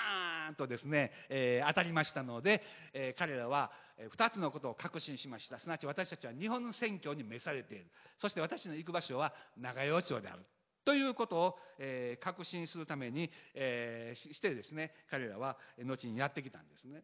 [0.48, 2.62] ーンとですね、えー、当たりましたので、
[2.92, 3.70] えー、彼らは
[4.16, 5.58] 2つのことを確信しました。
[5.58, 7.86] すなわち私たちは日本選挙に召されている。
[8.18, 10.42] そして私の行く場所は長与町である。
[10.84, 17.02] ということを、えー、確信するために、えー、してですね彼らは後にやってきたんですね。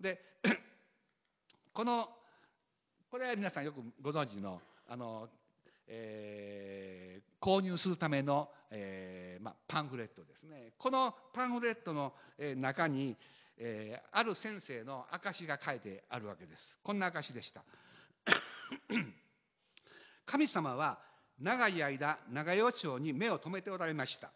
[0.00, 0.20] で
[1.72, 2.08] この
[3.10, 5.28] これは皆さんよくご存知のあの
[5.88, 10.72] えー、購入するための、えーま、パンフレットですね。
[10.78, 13.16] このパンフレットの、え、中に、
[13.58, 16.78] えー、ある先生の証が書いてあるわけです。
[16.82, 17.62] こんな証でした。
[20.26, 20.98] 神様は
[21.38, 24.30] 長い間長与町に目を留めておられました。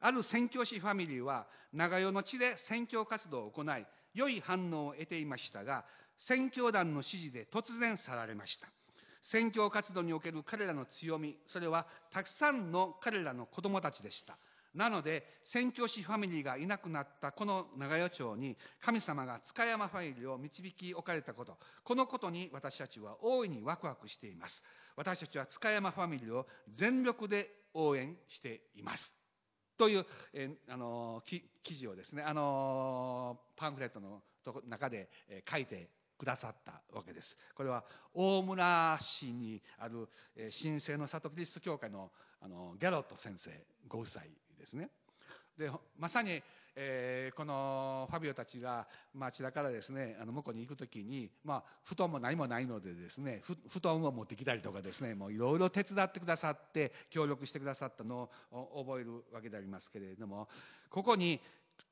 [0.00, 5.84] ある宣教師ファミリーは長与の地で宣教活動を行い良い反応を得ていましたが
[6.18, 8.68] 宣教団の指示で突然去られました。
[9.30, 14.38] 宣教活動における彼らの強みそれはたくさんの彼らの子供たちでした。
[14.74, 24.62] なので宣教師ファミリーがいなくなったこの長与町に神様が塚山ファミリーを導き置かれたことこのことに私たちは大いにワクワクしています。
[24.96, 26.46] 私たちは塚山ファミリーを
[26.78, 29.12] 全力で応援しています。
[29.78, 31.42] という、えあの記
[31.74, 34.22] 事をですねあのパンフレットの
[34.68, 35.08] 中で
[35.50, 35.88] 書いて
[36.22, 37.36] くださったわけです。
[37.56, 37.82] これは
[38.14, 40.08] 大村市にある
[40.62, 43.50] 神聖の里キリスト教会のあのギャロット先生
[43.88, 44.22] ご夫妻
[44.56, 44.90] ですね。
[45.58, 45.68] で
[45.98, 46.40] まさに、
[46.76, 60.48] えー、このファビオたちが町田からですねあの向こうに行く時に、まあ、布団も何もないのでですね布団を持ってきたりとかですねもういろいろ手伝ってくださって協力してくださったのを覚えるわけでありますけれども
[60.88, 61.40] ここに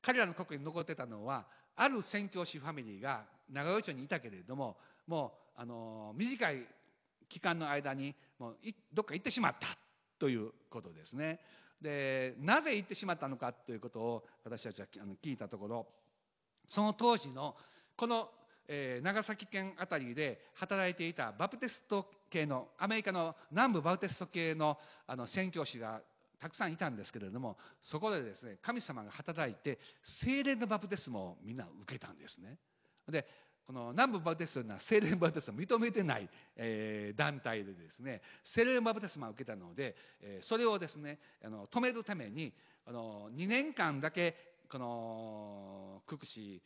[0.02, 4.76] 彼らの国に残ってたのはある宣教師ファミリーが長与町にいたけれども
[5.06, 6.66] もうあの短い
[7.28, 8.56] 期間の間にもう
[8.92, 9.66] どっか行ってしまった
[10.18, 11.40] ということですね。
[11.80, 14.86] でなぜ行ってしまったのかということを私たちは
[15.22, 15.86] 聞いたところ
[16.68, 17.54] その当時の
[17.96, 18.28] この、
[18.68, 24.76] えー、長崎県あたりで働いていたバプテスト系のアメリカの南部バプテスト系の
[25.06, 26.02] あの宣教師が
[26.38, 29.78] たくさんいたんですけれどもそこでですね神様が働いて
[30.22, 32.58] 精霊のバプテスマをみんな受けたんですね。
[33.10, 33.26] で
[33.66, 42.52] この南部バプテスというのは精霊バプテスマを認めてない、えー、団体でですね精霊バプテスマを受けたので、えー、それをですねあの止めるために
[42.86, 44.34] あの2年間だけ
[44.70, 46.62] このククシ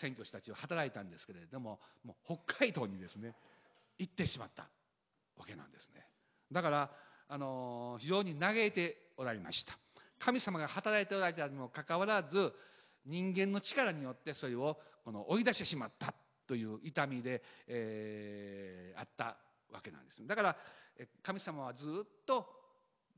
[0.00, 3.34] 選挙師たちを働いたんですけれどももう北海道にですね
[3.98, 4.68] 行ってしまった
[5.36, 6.06] わけなんですね。
[6.52, 6.90] だから
[7.28, 9.76] あの非常に嘆いておられました。
[10.20, 12.52] 神様が働いておられたにもかかわらず
[13.06, 16.14] 人間の力によってそれをこの追い出してしまった
[16.46, 19.36] という痛みで、えー、あった
[19.72, 20.26] わけなんです。
[20.26, 20.56] だから
[21.22, 22.46] 神様はずっと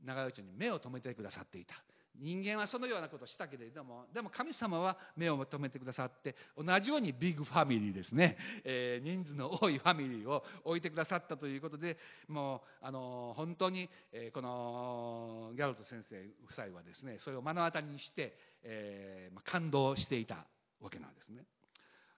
[0.03, 1.75] 長与町に目を留めてくださっていた。
[2.19, 11.97] 人間はそのようなことをしたけれどもでも神様は目を留めてくださって同じようにビッグファミリーですね、えー、人数の多いファミリーを置いてくださったということで
[12.27, 16.15] もうあの本当に、えー、このギャロット先生
[16.45, 20.45] 夫妻はですねそれを目の当たりにして、えー、感動していた
[20.81, 21.43] わけなんですね。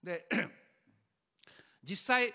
[0.04, 0.26] で
[1.84, 2.34] 実際、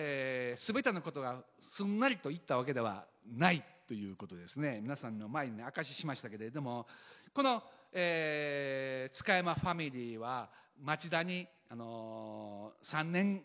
[0.00, 1.42] えー、全てのことが
[1.76, 3.04] すんなりといったわけでは
[3.36, 4.78] ないということですね。
[4.80, 6.86] 皆さんの前に、ね、証ししましたけれども
[7.34, 13.42] この、えー、塚山ファミリーは町田に、あのー、3年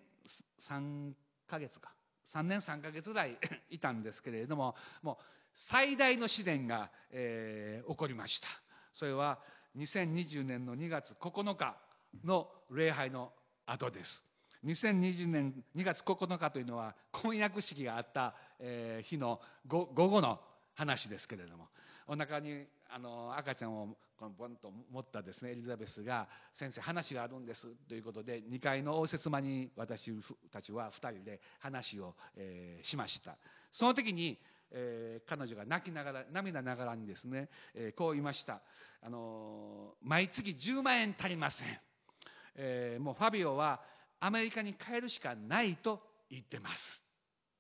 [0.70, 1.14] 3
[1.50, 1.92] ヶ月か。
[2.36, 3.38] 3年3ヶ月ぐらい
[3.72, 5.18] いたんですけれどももう
[5.54, 8.48] 最大の試練が、えー、起こりました。
[8.94, 9.40] それは
[9.76, 11.76] 2020年の2月9日
[12.24, 13.34] の礼拝の
[13.66, 14.33] 後です。
[14.66, 18.34] 2020年2月9日というのは婚約式があった、
[19.04, 20.40] 日の午後の
[20.76, 21.68] 話ですけれども。
[22.08, 30.12] お腹にあの赤ちゃんをこのボンと持ったですねエリザベスが「先生話があるんです」ということで2階の応接間に私
[30.52, 32.16] たちは2人で話を、
[32.84, 33.38] しました。
[33.72, 34.40] その時に、
[34.72, 38.62] えー彼女が泣きながら涙ながらにですね、えーこう言いました。
[39.02, 41.80] あの毎月10万円足りません。
[42.56, 43.82] えーもうファビオは
[44.26, 46.76] アメリカに帰るしかないと言ってます。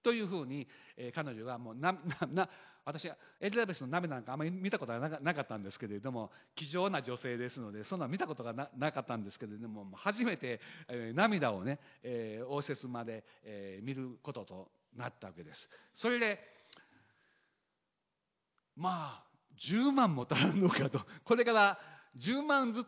[0.01, 1.91] というふうに、えー彼女がもうな
[2.31, 2.49] な
[2.85, 15.69] 私はエリザベスの涙なんかあんまり見たことがなかったんですけれども気丈な女性ですのでそんな見たことがなかったんですけれども初めて、えー涙をね、えー応接まで、えー見ることとなったわけです。
[15.95, 16.39] それで
[18.77, 19.23] まあ
[19.69, 21.77] 10万も足らんのかとこれから
[22.17, 22.87] 10万ずつ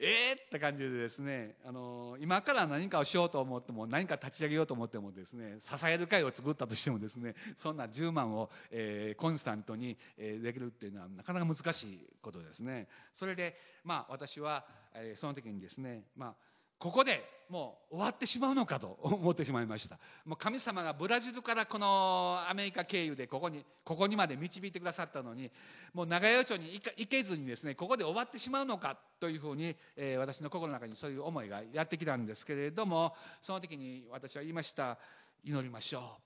[0.00, 12.86] えーって感じでですね、あの今から何かをしようと思っても何か立ち上げようと思ってもですね支える会を作ったとしてもですねそんな10万を、えーコンスタントに、えーできるっていうのはなかなか難しいことですね。
[13.18, 16.34] それでまあ私は、えーその時にですねまあ
[16.78, 19.98] ここでもう終わってしまうのかと 思ってしまいました。
[20.24, 25.50] もう神様がブラジルからこのアメリカ経由でここにここにまで導いてくださったのに
[25.94, 34.98] もう長屋町に行けずにですねここで終わってしまうのかというふうに、えー私の心の中にそういう思いがやってきたんですけれどもその時に私は言いました。
[35.44, 36.18] 祈りましょ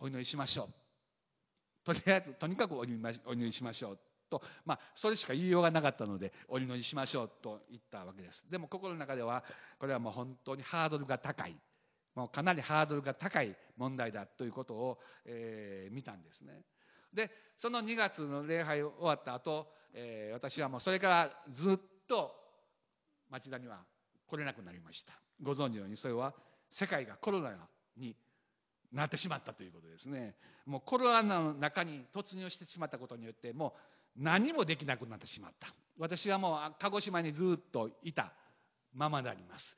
[0.00, 0.04] う。
[0.04, 0.74] お祈りしましょう。
[1.84, 2.96] とりあえずとにかくお祈
[3.34, 3.98] りしましょう。
[4.30, 8.44] と、まあ、それしか言いようがなかったのでお祈りしましょうと言ったわけです。
[8.50, 9.44] でも心の中では
[9.78, 11.56] これはもう本当にハードルが高い。
[12.14, 16.62] もうかなりハードルが高い問題だということを、えー見たんですね。
[17.12, 22.32] でその2月の礼拝終わった後、えー私はもうそれからずっと
[23.30, 23.84] 町田には
[24.26, 25.12] 来れなくなりました。
[25.42, 26.34] ご存知のようにそれは
[26.70, 27.52] 世界がコロナ
[27.96, 28.16] に
[28.92, 30.34] なってしまったということですね。
[30.64, 35.74] もうコロナの中に突入してしまったことによってもう何もできなくなってしまった。
[35.98, 38.32] 私はもう鹿児島にずっといた。
[38.94, 39.76] ままであります。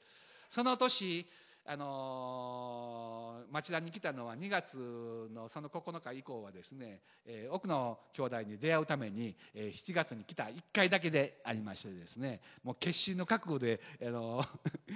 [0.51, 1.27] その年
[1.71, 4.75] あのー町田に来たのは2月
[5.35, 10.45] のその9日以降はですね、えー奥の兄弟に出会うために、えー7月に来た。
[10.45, 14.47] 1回だけでありましてですねもう決心の覚悟で、あのー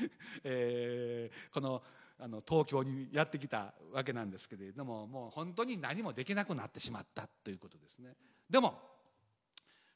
[0.45, 1.83] えーこの
[2.19, 8.15] あの東京にやってきたわけなんですけれどももう本当に何もできなくなってしまったということですね。
[8.49, 8.79] でも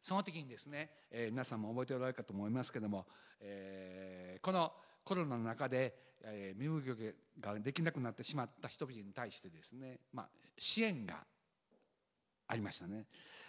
[0.06, 3.06] その時にですね、えー皆さんも覚えておられるかと思いますけども、
[3.40, 4.72] えーこの
[5.04, 10.28] コロナの中で、えー身動きができなくなってしまった人々に対してですね、まあ、
[10.58, 11.24] 支援が
[12.46, 13.06] ありましたね。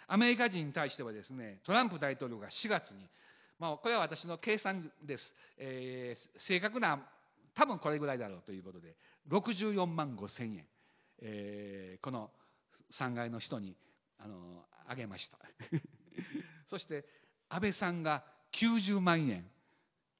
[0.08, 3.08] アメリカ人に対してはですねトランプ大統領が4月に、
[3.58, 6.98] まあ、これは私の計算です、えー正確な
[7.54, 8.96] 多分これぐらいだろうということで
[9.30, 10.64] 64万5千円、
[11.20, 12.30] えーこの
[12.98, 13.76] 3階の人に
[14.18, 15.38] あのあげました。
[16.68, 17.04] そして
[17.48, 18.24] 安倍さんが
[18.60, 19.44] 90万円。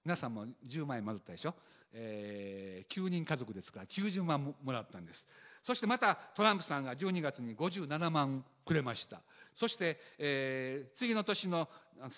[0.04, 1.54] 皆さんも10万円もらったでしょ、
[1.92, 5.24] えー9人家族ですから90万もらったんです。
[5.66, 9.20] そしてまたトランプさんが12月に57万くれました。
[9.56, 11.68] そして、えー次の年の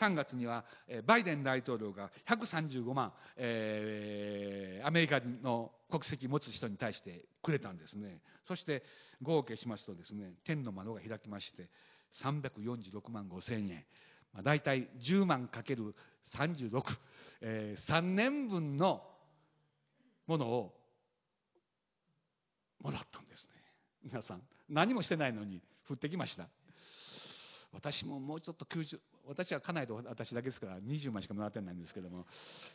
[0.01, 0.65] 3月には
[1.07, 8.21] バイデン大統領が135万、えーアメリカの国籍持つ人に対してくれたんですね。
[8.47, 8.85] そして
[9.23, 11.69] 合計しますとですね天の窓が開きまして
[12.23, 13.85] 346万5千円。
[14.33, 15.95] まあ、大体10万かける
[16.37, 16.83] 36、
[17.41, 19.03] えー3年分の
[20.27, 20.75] ものを
[22.81, 23.51] もらったんですね。
[24.05, 26.49] 皆さん何もしてないのに降ってきました。
[27.73, 32.27] 私ももうちょっと90私は家内と私だけですから20万しかもらってないんですけども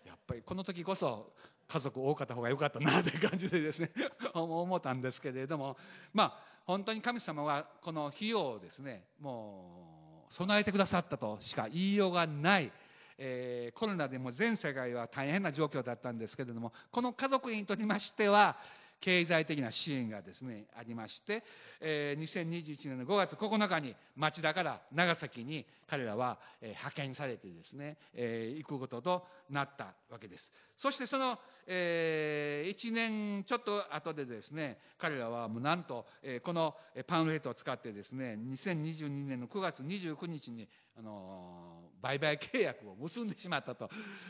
[0.06, 1.34] やっぱりこの時こそ
[1.68, 3.92] 家族多かった方が良かったなという感じでですね
[4.34, 5.78] 思ったんですけれども
[6.14, 9.95] まあ本当に神様はこの費用をですねもう
[10.32, 12.72] 備えてくださったとしか言いようがない。
[13.18, 18.58] えーコロナでも全世界は大変な状況だったんですけれどもこの家族にとりましては
[19.02, 21.44] 経済的な支援がですねありまして、
[21.82, 30.44] えー2021年の5月9日に町田から長崎に彼らは、えー派遣されてですね、えー行くこととなったわけです。
[30.78, 31.38] そしてその、
[31.68, 36.76] え1年ちょっと後でですね彼らはもうなんと、えーこの
[37.08, 43.90] パンフレットを使ってですね2022年の9月29日に、あのー売買契約を結んでしまったと、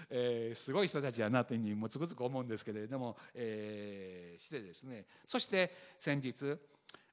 [0.09, 5.71] えーすごい人たちやなというふうにもつくづく思うんですけれども、えーしてですねそして
[6.03, 6.33] 先日、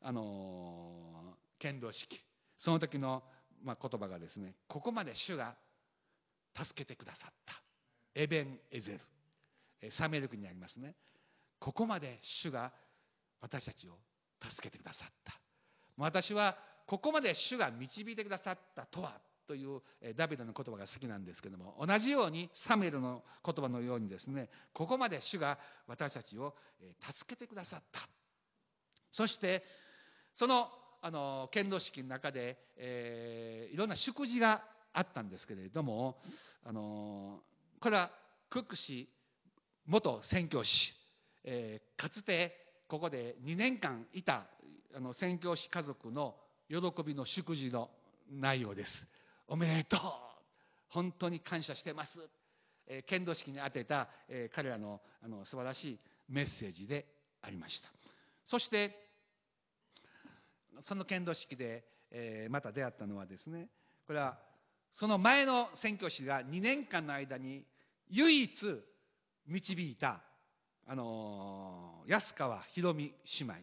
[0.03, 2.21] あのー剣道式
[2.59, 3.23] その時の、
[3.63, 5.55] まあ、言葉がですねここまで主が
[6.57, 7.63] 助けてくださった
[8.15, 9.12] エベン・エゼル。
[9.83, 10.95] えーサメルクにありますね。
[11.59, 12.73] ここまで主が
[13.41, 13.99] 私たちを
[14.51, 15.39] 助けてくださった。
[15.97, 16.57] 私は
[16.87, 19.81] ここまで主が導いてくださったとはという
[20.17, 26.55] ダビデの言葉が好きなんですけども同じようにサムエルの言葉のようにですねここまで主が私たちを
[27.17, 28.01] 助けてくださった。
[29.13, 29.63] そして
[30.37, 30.69] その
[31.03, 34.63] あの剣道式の中で、えーいろんな祝辞が
[34.93, 36.17] あったんですけれども
[36.65, 37.41] あの
[37.81, 38.11] これは
[38.51, 39.09] クック氏
[39.87, 40.93] 元宣教師、
[41.45, 42.57] えーかつて
[42.89, 44.47] ここで2年間いた
[44.95, 46.35] あの宣教師家族の
[46.69, 47.91] 喜びの祝辞の
[48.31, 49.07] 内容です。
[49.49, 50.01] おめでとう。
[50.89, 52.11] 本当に感謝してます、
[52.87, 57.07] えー剣道式に当てた、えー彼らのあの素晴らしいメッセージで
[57.41, 57.89] ありました。
[58.47, 58.97] そして
[60.83, 63.69] その剣道式で、えーまた出会ったのはですね
[64.07, 64.39] これは
[64.95, 67.65] その前の宣教師が2年間の間に
[68.11, 68.53] 唯一
[69.47, 70.21] 導いた、
[70.87, 73.55] あの安川ひろみ姉妹、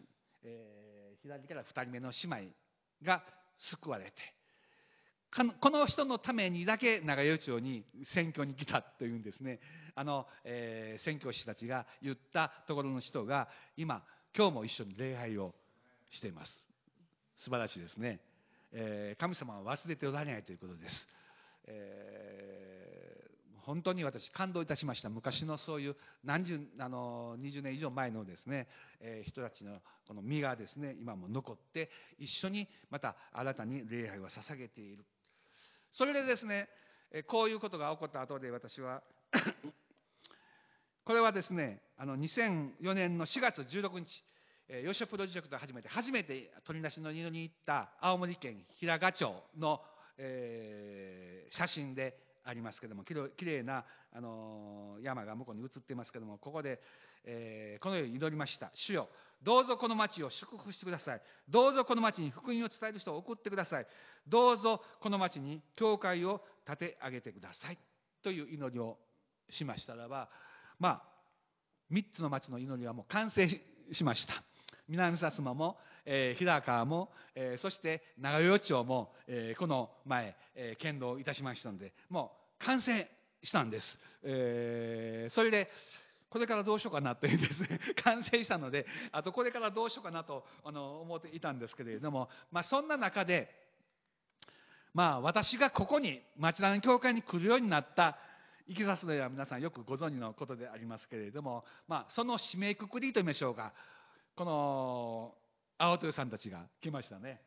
[0.44, 0.90] えー
[1.22, 2.52] 左から2人目の姉妹
[3.04, 3.22] が
[3.58, 4.12] 救われて
[5.60, 9.60] この人のためにだけ長与町に選挙に来たというんですね。
[9.94, 14.02] あの、えー宣教師たちが言ったところの人が今
[14.36, 15.54] 今日も一緒に礼拝を
[16.10, 16.52] しています。
[17.36, 18.18] 素晴らしいですね、
[18.72, 21.08] えー神様は忘れておられないということです、
[21.66, 23.09] えー
[23.64, 25.08] 本当に私感動いたしました。
[25.08, 28.68] 昔のそういう何十あの20年以上前のですね、
[29.00, 35.04] えー人たちのこの実がですね今も残って一緒にまた新たに礼拝を捧げている。
[35.92, 36.68] それでですね
[37.12, 39.02] えーこういうことが起こった後で私は
[41.04, 44.24] これはですねあの2004年の4月16日
[44.68, 49.80] えーヨシオプロジェクトを始めて初めて鳥なしの犬に行った青森県平賀町の、
[50.18, 53.14] えー写真でありますけどもき
[53.44, 56.80] れいな、あの山が向こうに映ってますけどもここで、
[57.24, 58.70] えーこのように祈りました。
[58.74, 59.08] 主よ
[59.42, 61.22] どうぞこの町を祝福してください。
[61.48, 63.86] どうぞこの町に福音を伝える人を送ってください。
[64.26, 67.78] どうぞこの町に教会を建て上げてください。
[68.22, 68.98] という祈りを
[69.50, 70.28] しましたらば
[70.78, 71.02] まあ
[71.90, 73.48] 3つの町の祈りはもう完成
[73.92, 74.49] しました。
[74.90, 83.08] 南薩摩も、えー平川も、えーそして長与町も、えーこの前、えー剣道いたしましたのでもう完成
[83.42, 85.68] したんです、えーそれで
[86.30, 93.52] これからどうしようかなというですね 完成したのであとこれからどうしようかなとあの思っていたんですけれども、まあ、そんな中で
[94.94, 98.16] まあ私がここに町田の教会に来るようになった
[98.68, 103.72] いきさつのは皆さんよくご存知のことでありますけれども、まあ、その締めくくりと言いましょうか。
[104.36, 105.34] この
[105.78, 107.40] 青豊さんたちが来ましたね、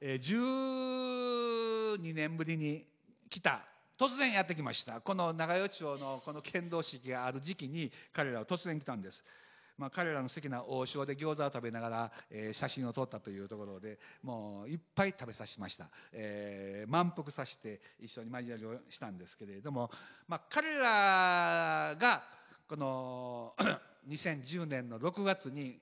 [0.00, 2.86] えー12年ぶりに
[3.28, 3.62] 来た。
[3.98, 5.00] 突然やってきました。
[5.02, 9.22] この長与町のこの剣道式がある時期に彼らは突然来たんです。
[9.76, 19.90] まあ、彼らの素敵な王将で餃子を食べながら、えー写真を撮ったというところでもういっぱい食べさせました、えー満腹させて一緒に交わりをしたんですけれども、
[20.28, 22.22] まあ、彼らが
[22.68, 23.54] この
[24.08, 25.80] 2010年の6月に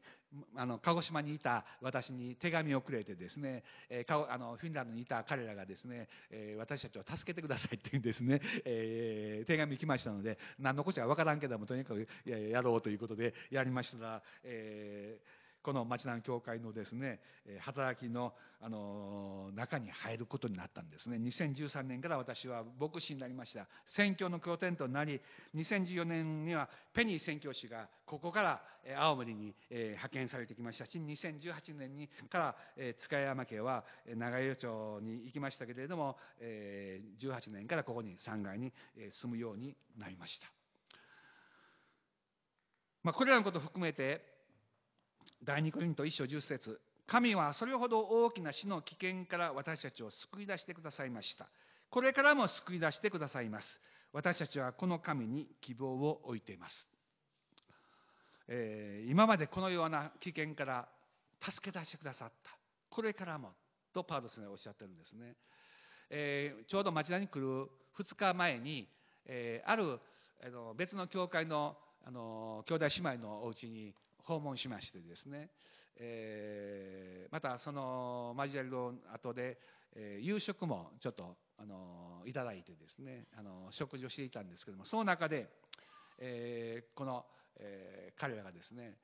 [0.57, 17.21] あの鹿児島にいた私に手紙をくれてですね、えーあのフィンランドにいた彼らがですね、えー私たちを助けてくださいっていうんですね、えー手紙来ましたので何のこっちゃ分からんけどもとにかくややろうということでやりましたら、えーこの町南教会のですね
[17.61, 21.17] 働きの、あの中に入ることになったんですね。
[21.17, 23.67] 2013年から私は牧師になりました。
[23.87, 25.21] 宣教の拠点となり
[25.55, 28.63] 2014年にはペニー宣教師がここから
[28.97, 32.57] 青森に派遣されてきましたし2018年にから
[33.03, 33.85] 塚山家は
[34.17, 38.73] 長与町に行きましたけれども18年からここに3階に
[39.21, 40.47] 住むようになりました、
[43.03, 44.38] まあ、これらのことを含めて
[45.43, 51.49] 第二コリント一章10節神はそれほど大きな死の危険から私たちを救い出してくださいました。
[51.91, 53.67] これからも救い出してくださいます。
[54.13, 56.87] 私たちはこの神に希望を置いています、
[58.49, 60.89] えー今までこのような危険から
[61.43, 62.51] 助け出してくださった。
[62.91, 63.53] これからも
[63.95, 65.35] とパウロスがおっしゃってるんですね、
[66.11, 68.89] えーちょうど町田に来る2日前に、
[69.27, 69.99] えーある
[70.45, 71.77] あの別の教会の
[72.07, 73.95] あの兄弟姉妹のお家に
[74.29, 75.49] 訪問しましてですね、
[75.97, 79.59] えーまたその交わりの後で、
[79.97, 85.49] えー夕食もちょっとあのいただいてですねあの食事をしていたんですけどもその中で、
[86.19, 87.25] えーこの、
[87.57, 88.95] えー彼らがですね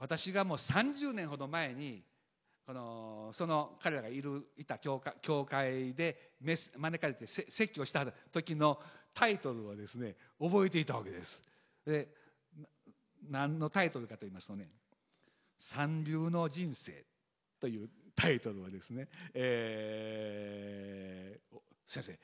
[0.00, 2.02] 私がもう30年ほど前に
[2.66, 8.78] このその彼らがいるいた教会教会で招かれて説教した時の
[9.14, 11.40] タイトルをですね覚えていたわけです。
[11.86, 12.08] で
[13.30, 14.68] 何のタイトルかと言いますとね
[15.72, 17.04] 「三流の人生」
[17.60, 21.58] というタイトルをですね、えー
[21.90, 22.18] 先生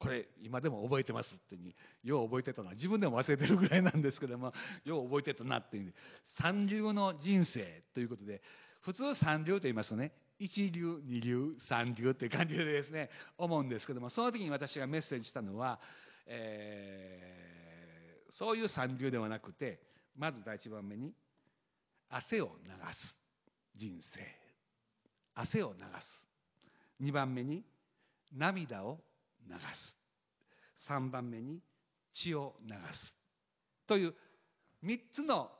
[0.00, 4.52] これ今でも覚えてますってによう覚えてたのは自分でも忘れてるぐらいなんですけども
[4.84, 5.94] よう覚えてたなっていう。
[6.36, 8.42] 三流の人生ということで
[8.80, 15.80] 普通三流と言いますとね一流二流三流って感じでですね思うんですけどもその時に私がメッセージしたのは、
[16.26, 17.64] えー
[18.36, 19.78] そういう三流ではなくて
[20.16, 21.12] まず第一番目に
[22.08, 23.14] 汗を流す。
[23.76, 24.20] 人生。
[25.34, 26.24] 汗を流す。
[27.02, 27.64] 2番目に
[28.32, 28.98] 涙を
[29.48, 29.96] 流す。
[30.88, 31.60] 3番目に
[32.12, 33.12] 血を流す。
[33.86, 34.14] という
[34.84, 35.50] 3つの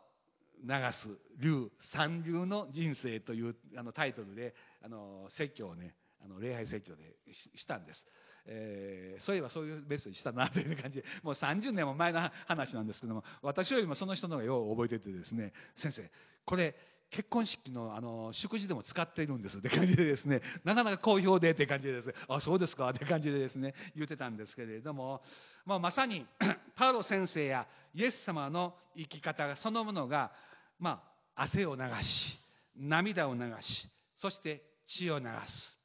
[0.62, 1.08] 流す。
[1.40, 5.94] 流三流の人生というあのタイトルであの説教をね
[6.24, 8.04] あの礼拝説教でししたんです、
[8.46, 11.00] えーそういえばそういうメッセージしたなという感じ。
[11.00, 16.10] で もう30年も前の話なんですけども私よりもその人の方がよう覚えててですね先生
[16.44, 16.74] これ
[17.10, 25.22] 結婚式のあの祝辞でも使っているんですって感じでですね なかなか好評でって感じでですねあそうですかって感じでですね言ってたんですけれども、
[25.64, 26.26] まあ、まさに
[26.74, 30.32] パウロ先生やイエス様の生き方そのものが、
[30.78, 31.02] ま
[31.36, 32.38] あ、汗を流し
[32.76, 35.78] 涙を流しそして血を流す、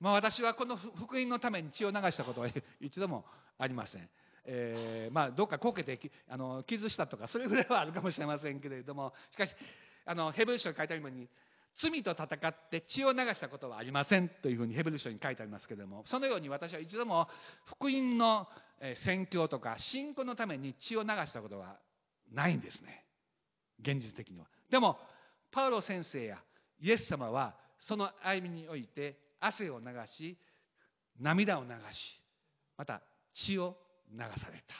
[0.00, 2.48] まあ、私はこの福音のために血を流したことは
[2.80, 3.24] 一度も
[3.58, 4.08] ありません。
[4.48, 9.52] えーまあ、どっかこけてあの傷したとかそれぐらいはあるかもしれませんけれどもしかし
[10.04, 11.28] あのヘブル書に書いてあるように
[11.74, 17.28] 罪と戦って血を流したことはありませんというふうにヘブル書に書いてありますけれどもそのように私は一度も
[17.64, 18.46] 福音の
[19.04, 21.78] 宣教とか信仰のために血を流したことは
[22.32, 23.04] ないんですね
[23.80, 24.96] 現実的にはでも
[25.50, 26.38] パウロ先生や
[26.80, 30.38] イエス様はその歩みにおいて汗を流し
[31.20, 32.22] 涙を流し
[32.76, 33.76] また血を
[34.10, 34.74] 流された。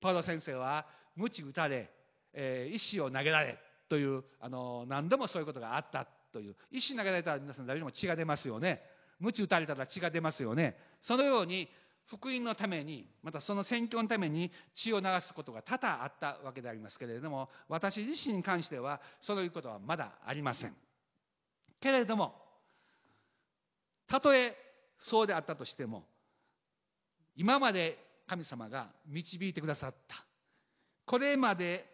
[0.00, 1.90] パウロ先生は鞭打たれ、
[2.32, 3.58] えー石を投げられ
[3.88, 6.56] というあの何度もそういうことがあったという。
[6.70, 8.80] 石投げられたら皆さん誰でも血が出ますよね。
[9.20, 10.76] 鞭打たれたら血が出ますよね。
[11.02, 11.68] そのように
[12.06, 20.74] 福音のためにまたその宣教のために血を流すことが多々あったわけでありますけれども私自身に関してはそういうことはまだありません。
[21.80, 22.34] けれども
[24.12, 24.54] たとえ
[24.98, 26.04] そうであったとしても
[27.34, 27.96] 今まで
[28.28, 30.26] 神様が導いてくださった。
[31.06, 31.86] これまで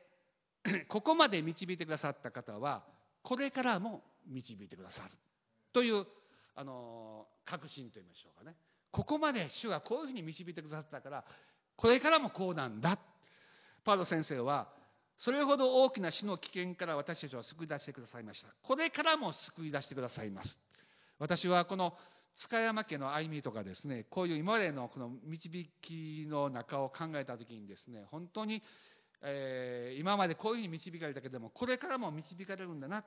[0.91, 2.83] ここまで導いてくださった方は
[3.23, 5.11] これからも導いてくださる。
[5.73, 6.07] という
[6.57, 8.57] あの確信といいましょうかね。
[8.91, 11.25] ここまで主がこういうふうに導いてくださったから
[11.77, 12.99] これからもこうなんだ。
[13.85, 14.67] パウロ先生は
[15.19, 18.49] それほど大きな死の危険から私たちを救い出してくださいました。
[18.65, 20.59] これからも救い出してくださいます。
[21.19, 21.95] 私はこの
[22.37, 28.63] 塚山家の歩みとかですねこういう今までのこの導きの中を考えた時にですね本当に、
[29.23, 33.05] えー今までこういうふうに導かれたけどもこれからも導かれるんだな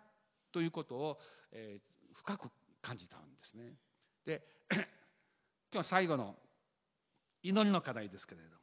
[0.51, 1.17] ということを、
[1.51, 2.49] えー深く
[2.81, 3.73] 感じたんですね。
[4.25, 4.43] で
[5.71, 6.35] 今日最後の
[7.41, 8.61] 祈りの課題ですけれども。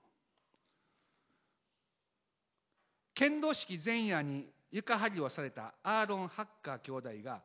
[3.15, 7.43] 剣道式前夜に床張りをされたアーロン・ハッカー兄弟が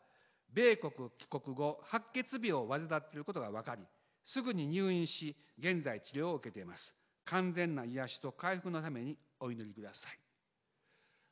[0.54, 3.82] 米国帰国後白血病を患っていることが分かり
[4.26, 6.93] すぐに入院し現在治療を受けています。
[7.26, 10.20] 完全な癒しと回復のためにお祈りください。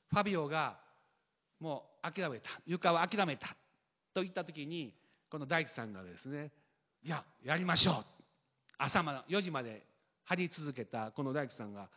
[0.09, 0.77] ファビオが
[1.59, 3.47] もう諦めた床は諦めた
[4.13, 4.93] と言った時に
[5.29, 6.51] この大工さんがですね
[7.03, 8.05] いややりましょう。
[8.77, 9.85] 朝まで4時まで
[10.25, 11.89] 張り続けたこの大工さんが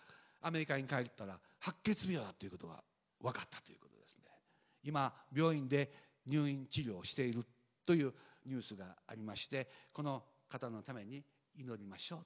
[0.43, 2.83] アメリカに帰ったら白血病だということが
[3.21, 4.25] 分かったということですね。
[4.83, 5.91] 今病院で
[6.27, 7.45] 入院治療をしている
[7.87, 8.13] という
[8.47, 11.25] ニュースがありましてこの方のために
[11.57, 12.25] 祈りましょう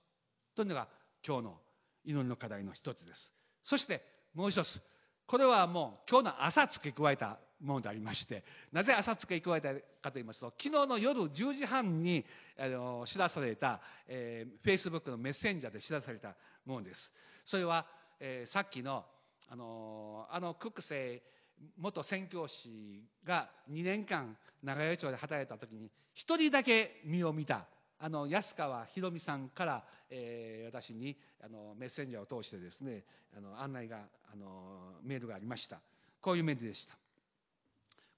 [0.56, 0.88] というのが
[1.26, 1.56] 今日の
[2.04, 3.30] 祈りの課題の一つです。
[3.64, 4.02] そして
[4.34, 4.80] もう一つ。
[5.26, 12.24] これはもう今日の朝付け加えたものでありましてなぜ朝付け加えたかと言いますと昨日の夜10時半に
[12.58, 16.34] あの知らされた、えー、Facebook のメッセンジャーで知らされた
[16.64, 17.10] ものです。
[17.44, 17.86] それは、
[18.20, 19.04] えーさっきの
[19.50, 21.37] あのあのクックセイ
[21.78, 27.66] 元宣教師が2年間長屋町で働いた時に一人だけ身を見た。
[28.00, 33.04] あの安川博美さんから、えー私にあのメッセンジャーを通してですね
[33.36, 33.98] あの案内が
[34.32, 35.80] あのメールがありました。
[36.20, 36.96] こういうメールでした。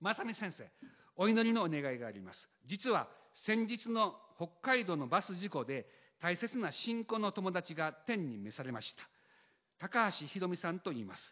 [0.01, 0.69] 正美先生
[1.17, 2.49] お祈りのお願いがあります。
[2.67, 3.09] 実は
[3.47, 5.87] 先日の北海道のバス事故で
[6.21, 9.87] 大切な信仰の友達が天に召されました。
[9.87, 11.23] 高橋ひろみさんと言います。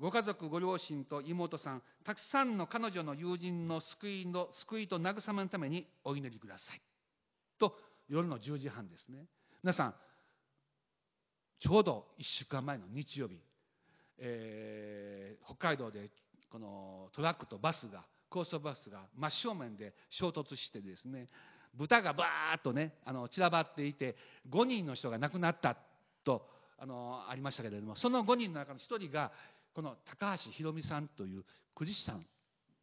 [0.00, 6.80] ご家族ご両親と妹さんたくさんの彼女の友人の救いの救いと慰めのためにお祈りください。
[7.58, 7.74] と
[8.08, 9.26] 夜の10時半ですね。
[9.62, 9.94] 皆さん
[11.60, 13.40] ちょうど1週間前の日曜日、
[14.18, 16.10] えー北海道で
[16.50, 21.28] このトラックとバスが高速バスが真正面で衝突してですね
[21.74, 24.16] 豚がバーッとねあの散らばっていて
[24.50, 25.76] 5人の人が亡くなった
[26.24, 26.46] と
[26.78, 29.32] あのありましたけれどもその5人の中の1人が
[29.74, 31.44] この高橋宏美さんという
[31.74, 32.24] クリスチャン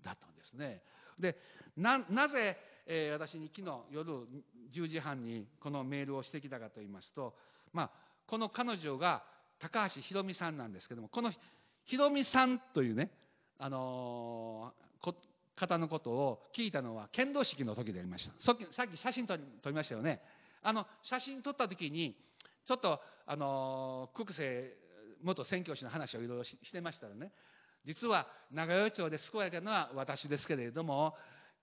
[0.03, 0.81] だったんですね。
[1.19, 1.37] で
[1.77, 4.27] ななぜ、えー私に昨日夜
[4.73, 7.35] 10時半にこのメールをしてきたかと言いますと、
[7.73, 7.91] まあ、
[8.27, 9.23] この彼女が
[9.59, 11.31] 高橋宏美さんなんですけどもこの
[11.85, 13.11] 宏美さんというね、
[13.59, 15.15] あのーこ
[15.55, 20.21] 方のことを聞いたのは剣道式の時でありましたさっき写真撮り撮りましたよね
[20.63, 22.15] あの写真撮った時に
[22.65, 24.71] ちょっと、あのー、ク生
[25.23, 27.31] 元宣教師の話をいろいろしてましたらね。
[27.85, 31.15] 実は長与町で救われたのは私ですけれども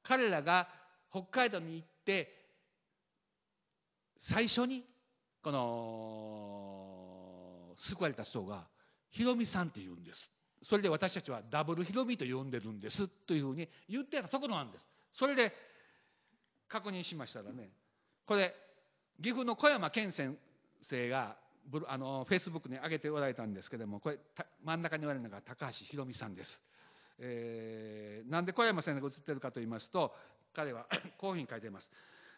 [0.02, 0.68] 彼らが
[1.10, 2.34] 北海道に行って
[4.18, 4.84] 最初に
[5.42, 8.66] この救われた人が
[9.10, 10.30] ひろみさんって言うんです。
[10.68, 14.86] それで私たちはダブルひろみと呼んでるんですというふうに言ってたところなんです。
[15.14, 15.52] それで
[16.68, 17.70] 確認しましたらね
[18.26, 18.54] これ
[19.22, 20.36] 岐阜の小山健先
[20.82, 21.36] 生が
[21.70, 26.50] ブロあのフェイスブックに上げておられたんですけどもこれた真ん中に言われるのが高橋ひろみさんです、
[27.20, 30.12] えーなんで小山先生が映ってるかと言いますと
[30.54, 30.86] 彼は
[31.18, 31.90] こういうふうに書いています。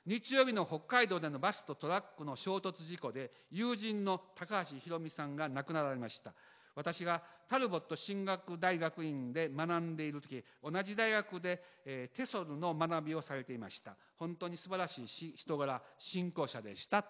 [0.06, 6.34] 日曜日の北海道でのバスとトラックの衝突事故で友人の高橋ひろみさんが亡くなられました。
[6.74, 13.96] 私がタルボット進学大学院で学んでいる時同じ大学で、えーテソルの学びをされていました。
[14.16, 17.04] 本当に素晴らしいし人柄信仰者でした。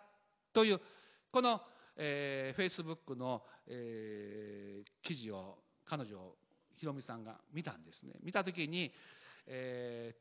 [0.53, 0.81] という
[1.31, 1.61] この、
[1.97, 6.35] えー、フェイスブックの、えー記事を彼女
[6.77, 8.15] ひろみさんが見たんですね。
[8.23, 8.93] 見た時に、
[9.47, 10.15] え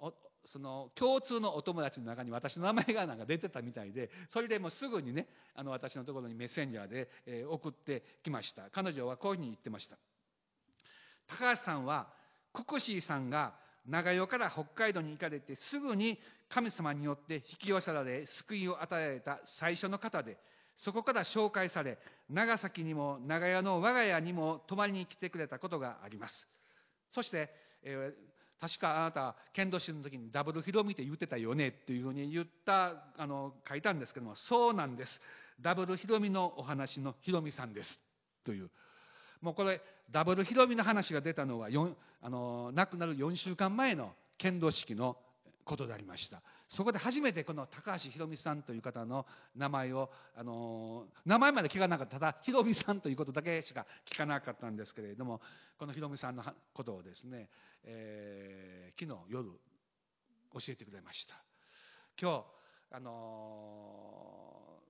[0.00, 0.12] ーお
[0.52, 8.70] その共通のお友達の中に私の名前がなんか出てたみたいでそれでもうすぐにねあの私のところにメッセンジャーで、えー送ってきました。
[8.70, 9.96] 彼女はこういうふうに言ってました。
[11.28, 12.08] 高橋さんは
[12.52, 13.54] ククシーさんが
[13.86, 16.18] 長与から北海道に行かれてすぐに
[16.48, 20.36] 神様によって引き寄せられ救いを与えられた最初の方で
[20.78, 21.98] そこから紹介され
[22.28, 26.46] 長崎にも長与の我が家にも泊まりに来てくれたことがあります。
[27.14, 27.50] そして、
[27.82, 35.20] えー確かあなた剣道師の時にダブルヒロミって言ってたよねっていうふうに言ったあの書いたんですけどもそうなんです。
[35.60, 38.00] ダブルヒロミのお話のヒロミさんです
[38.44, 38.70] という。
[39.42, 45.16] もうこれダブルヒロミの話が出たのはあの亡くなる4週間前の剣道式の
[45.64, 46.42] ことでありました。
[46.68, 55.40] そこで初めてこの高橋ひろみさんという方の名前をあの名前まで聞かなかったただひろみさんということだけしか聞かなかったんですけれども
[55.78, 56.42] このひろみさんの
[56.74, 57.48] ことをですね、
[57.84, 59.50] えー昨日夜
[60.54, 61.34] 教えてくれました。
[62.18, 62.44] 今日
[62.92, 64.80] あの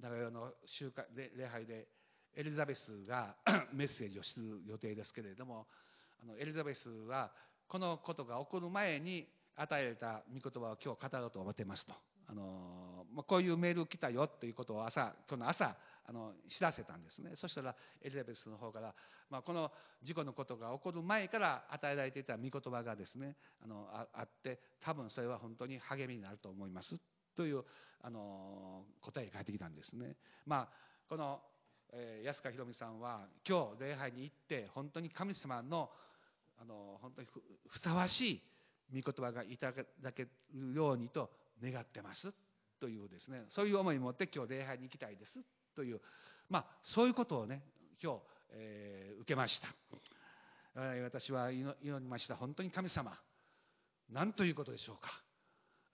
[0.00, 1.88] 長与の集会で礼拝で
[2.34, 3.36] エリザベスが
[3.74, 5.66] メッセージをする予定ですけれども
[6.22, 7.32] あのエリザベスは
[7.68, 9.28] このことが起こる前に
[9.60, 11.92] 与えられた御言葉を今日語ろうと思ってますと。
[12.28, 17.32] あの、まあ、こういうメール来たよということを朝今日の朝あの知らせたんですね。
[17.34, 18.94] そしたらエリザベスの方から、
[19.28, 19.70] まあ、この
[20.02, 26.96] 事故のことが起こる前から与えられていた御言葉がですねあのあって多分それは本当に励みになると思います。
[27.36, 27.62] という
[28.02, 30.16] あの答えが返ってきたんですね。
[30.46, 30.68] まあ
[31.08, 31.40] この
[31.92, 35.90] えー安川ひろみさんは今日礼拝に行って本当に神様の
[36.60, 37.28] あの本当に
[37.68, 38.42] ふさわしい
[38.94, 39.72] 御言葉がいた
[40.02, 41.30] だけるようにと
[41.62, 42.32] 願ってます
[42.80, 43.44] というですね。
[43.50, 45.38] そういう思いを持って今日礼拝に行きたいです
[45.76, 46.00] という
[46.48, 47.62] まあそういうことをね
[48.02, 48.20] 今日、
[48.52, 49.68] えー受けました、
[51.02, 52.36] 私は祈りました。
[52.36, 53.12] 本当に神様
[54.10, 55.10] 何ということでしょうか、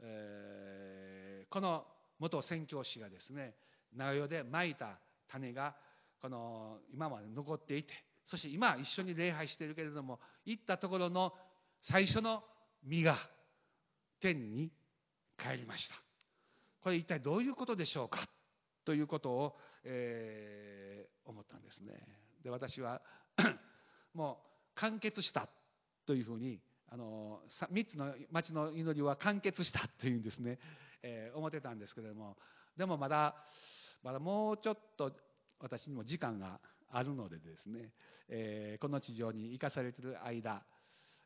[0.01, 1.84] えーこの
[2.18, 3.55] 元宣教師がですね
[3.94, 4.99] 長与でまいた
[5.30, 5.74] 種が
[6.20, 7.92] この今まで残っていて
[8.26, 11.32] そして今一緒に礼拝しているけれども行ったところの
[11.82, 12.42] 最初の
[12.87, 13.18] 実が
[14.20, 14.70] 天に
[15.37, 15.95] 帰りました。
[16.82, 18.26] これ一体どういうことでしょうか？
[18.84, 21.93] ということを、えー思ったんですね。
[22.45, 23.03] で私は
[24.14, 25.49] もう完結した
[26.07, 30.61] というふうにあの3つの町の祈りは完結したというんですね、
[31.03, 32.37] えー思ってたんですけれども。
[32.76, 33.34] でもまだ
[34.05, 35.11] まだもうちょっと
[35.59, 36.61] 私にも時間が
[36.93, 37.91] あるのでですね、
[38.28, 40.62] えーこの地上に生かされてる間、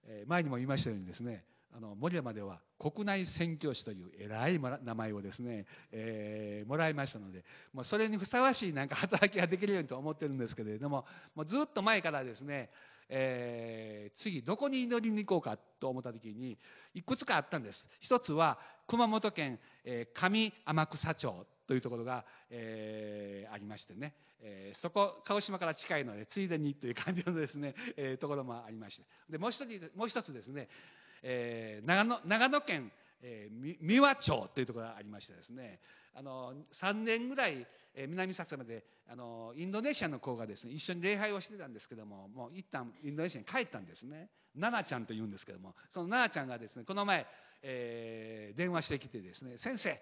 [0.04, 1.44] えー前にも言いましたようにですね。
[1.72, 11.04] あの森山では国内宣教師という偉い名前をですね、えーもらいましたのでもうそれにふさわしいなんか働きができるようにと思ってるんですけれども
[11.34, 12.70] もうずっと前からですね、
[13.08, 16.58] えー次どこに祈りに行こうかと思った時に
[16.94, 17.86] いくつかあったんです。
[18.00, 18.58] 一つは
[18.88, 29.04] 熊本県、えー上天草町というところが、えーありましてね、えーそこ鹿児島から近いのでついでにという感じのですね、えーところもありまして。
[29.30, 30.68] でもう一つもう一つですね、
[31.22, 32.92] えー長野長野県
[33.22, 35.80] えー三輪町というところがありましてですね。
[36.14, 44.28] あの3年ぐらい、えー南薩摩であのインドネシアの子がですね一緒に礼拝をしてたんですけどももう一旦インドネシアに帰ったんですね。
[44.58, 47.26] 奈々ちゃんというんですけどもその奈々ちゃんがですねこの前、
[47.62, 50.00] えー電話してきてですね先生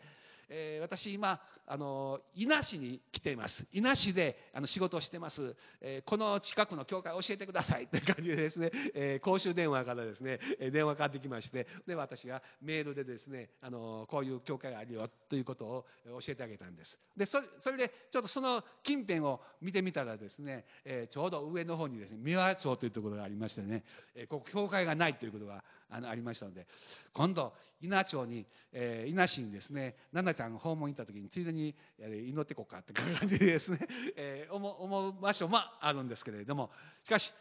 [0.48, 3.66] えー私今あの伊那市に来ています。
[3.72, 7.88] 伊那市であの仕事をしてます、えーこの近くの教会を教えてください。
[7.88, 15.84] という感じでですね、えー公衆電話からですねえ電話かかってきましてで私がメールでですねあのこういう教会があるよということを
[16.20, 16.98] 教えてあげたんです。
[17.16, 23.84] でそれそれでちょっとその近辺を見てみたらですね、えーちょうど上の方にですね三輪町というところがありましてね、
[24.14, 26.66] えーここ教会がないということがあのありましたので
[27.12, 33.78] 今度伊那町に、えー伊那市にですね奈々ちゃんが訪問に行った時についでに祈ってこうかって感じでですね、
[34.16, 36.70] えー思う思う場所もあるんですけれども
[37.04, 37.32] しかし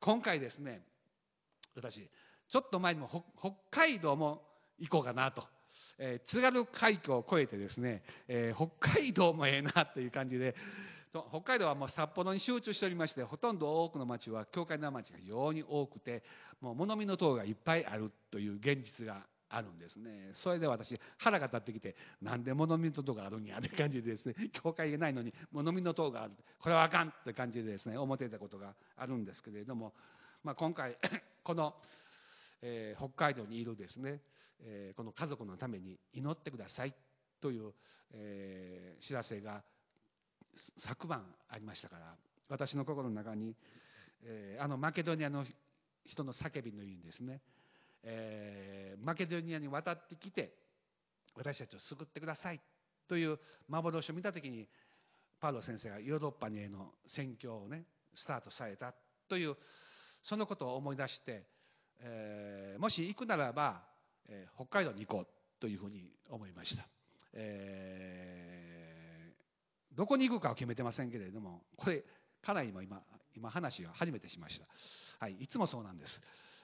[0.00, 0.82] 今回ですね
[1.74, 2.08] 私
[2.48, 4.42] ちょっと前にも北海道も
[4.78, 5.46] 行こうかなと。
[5.98, 10.54] えー津軽海峡を越えてですね、えー北海道もええなという感じで
[11.30, 16.22] 北海道はもう札幌に集中しておりましてほとんど多くの町は教会の町が非常に多くて
[16.60, 20.30] もう物見の塔がいっぱいあるという現実があるんですね。
[20.34, 26.34] それで私腹が立ってきてなんで物見の塔があるんやという感じでですね 教会がないのに物見の塔がある。
[26.58, 29.94] これはあかんという感じでですね思っていたことがあるんですけれども、
[30.42, 30.98] まあ、今回
[31.44, 31.74] この、
[32.62, 34.20] えー北海道にいるですね、
[34.60, 36.94] えーこの家族のために祈ってください
[37.40, 37.72] という、
[38.12, 39.62] えー知らせが
[40.86, 42.14] 昨晩ありましたから
[42.48, 43.54] 私の心の中に、
[44.24, 45.44] えーあのマケドニアの
[46.04, 47.40] 人の叫びのようにですね、
[48.02, 50.54] えーマケドニアに渡ってきて
[51.34, 52.60] 私たちを救ってください
[53.08, 53.38] という
[53.68, 54.66] 幻を見た時に
[55.40, 57.84] パウロ先生がヨーロッパにへの宣教をね
[58.14, 58.94] スタートされた
[59.28, 59.56] という
[60.22, 61.42] そのことを思い出して、
[62.00, 63.82] えーもし行くならば、
[64.28, 65.26] えー北海道に行こう
[65.60, 66.86] というふうに思いました。
[67.32, 68.55] えー
[69.96, 72.04] どこに行くかは決めてませんけれどもこれ
[72.42, 73.02] 家内も今
[73.34, 74.66] 今話を初めてしました、
[75.18, 76.20] はい、いつもそうなんです。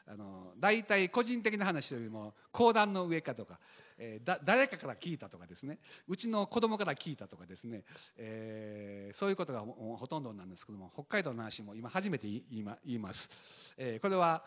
[0.06, 3.60] あの大体個人的な話よりも講談の上かとか、
[3.98, 5.78] えーだ誰かから聞いたとかですね。
[6.08, 7.84] うちの子供から聞いたとかですね、
[8.16, 13.30] えーそういうことがほとんどなんですけども北海道の話も今初めてい言いま言います、
[13.76, 14.42] えーこれは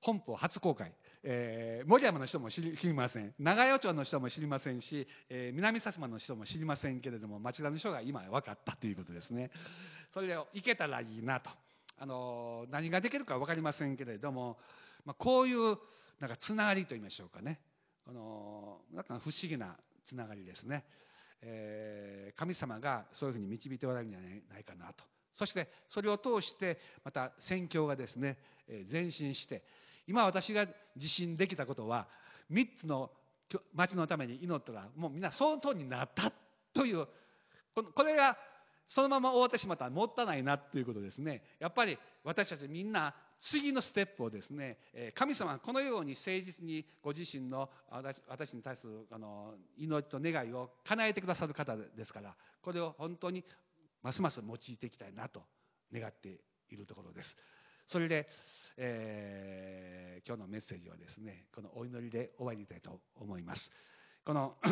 [0.00, 0.92] 本邦初公開、
[1.26, 3.34] えー森山の人も知りません。
[3.38, 9.50] 長与町の人も知りませんし、えー南薩摩の人も知りませんけれども町田の人が今分かったということですね。
[10.12, 11.50] それで行けたらいいなと。
[11.98, 14.58] あの何ができるか分かりませんけれども、
[15.04, 15.78] まあ、こういう
[16.20, 17.60] なんかつながりといいましょうかね。
[18.06, 20.84] あのなんか不思議なつながりですね、
[21.40, 24.20] えー神様がそういうふうに導いておられるんじゃ
[24.52, 25.04] ないかなと。
[25.34, 28.36] そしてそれを通してまた宣教がですね
[28.68, 29.62] え前進して
[30.06, 32.06] 今私が自信できたことは
[32.50, 33.10] 3つの
[33.74, 36.32] 町のために祈ったらもうみんなその通りになった
[36.72, 37.06] という
[37.74, 38.36] これが
[38.88, 41.42] そのまま終わってしまったらもったいないなということですね。
[41.58, 44.78] やっぱり私たちみんな次のステップをですね
[45.14, 53.44] 神様はこのように誠実にご自身の私私に対するあの祈りと願いを叶えてくださる方ですからこれを本当に
[54.02, 55.42] ますます用いていきたいなと
[55.92, 56.40] 願って
[56.70, 57.36] いるところです。
[57.86, 58.28] それで、
[58.76, 63.70] えー今日のメッセージはですねこのお祈りで終わりたいと思います。
[64.24, 64.56] この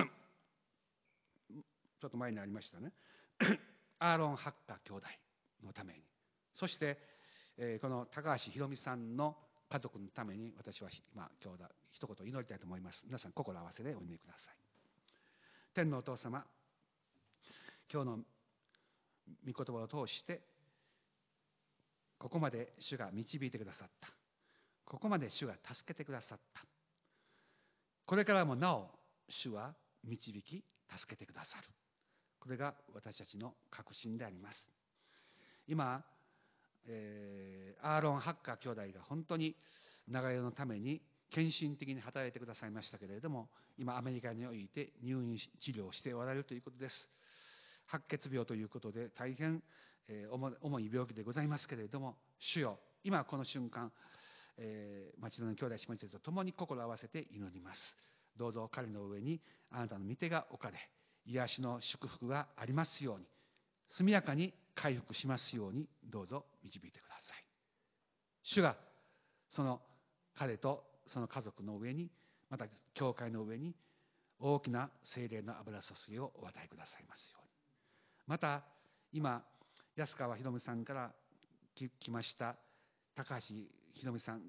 [2.01, 2.93] ちょっと前にありましたね。
[3.99, 5.07] アーロン・ハッカ兄弟
[5.63, 6.03] のために。
[6.55, 6.99] そして、
[7.59, 9.37] えーこの高橋ひろみさんの
[9.69, 13.03] 家族のために私は今今日だ一言祈りたいと思います。
[13.05, 14.57] 皆さん心合わせでお祈りください。
[15.75, 16.47] 天のお父様
[17.93, 18.25] 今日の御
[19.65, 20.52] 言葉を通して
[22.23, 24.09] ここまで主が導いてくださった。
[24.85, 26.63] ここまで主が助けてくださった。
[28.07, 28.91] これからもなお
[29.29, 29.75] 主は
[30.05, 30.63] 導き
[30.97, 31.65] 助けてくださる。
[32.39, 34.69] これが私たちの確信であります。
[35.67, 36.05] 今、
[36.87, 39.57] えーアーロン・ハッカー兄弟が本当に
[40.07, 47.09] 長屋のために献身的に働いてくださいましたけれども今アメリカにおいて入院治療をしておられるということです。
[47.87, 49.61] 白血病ということで大変、
[50.09, 53.91] えー重重い病気でございますけれども主よ今この瞬間、
[54.57, 57.81] え町田の兄弟姉妹たちと共に心を合わせて祈ります。
[58.37, 60.79] どうぞ彼の上にあなたの御手が置かれ
[61.27, 63.27] 癒しの祝福がありますように
[63.91, 67.45] 速やかに回復しますようにどうぞ導いてください。
[68.45, 68.77] 主が
[69.51, 69.81] その
[70.35, 72.11] 彼とその家族の上に
[72.49, 73.75] また教会の上に
[74.39, 77.49] 大きな精霊の油注ぎをお与えくださいますように。
[78.27, 78.63] また
[79.13, 79.45] 今
[79.97, 81.13] 安川ひろみさんから
[81.77, 82.57] 来ました
[83.15, 83.55] 高橋
[83.95, 84.41] ひろみさん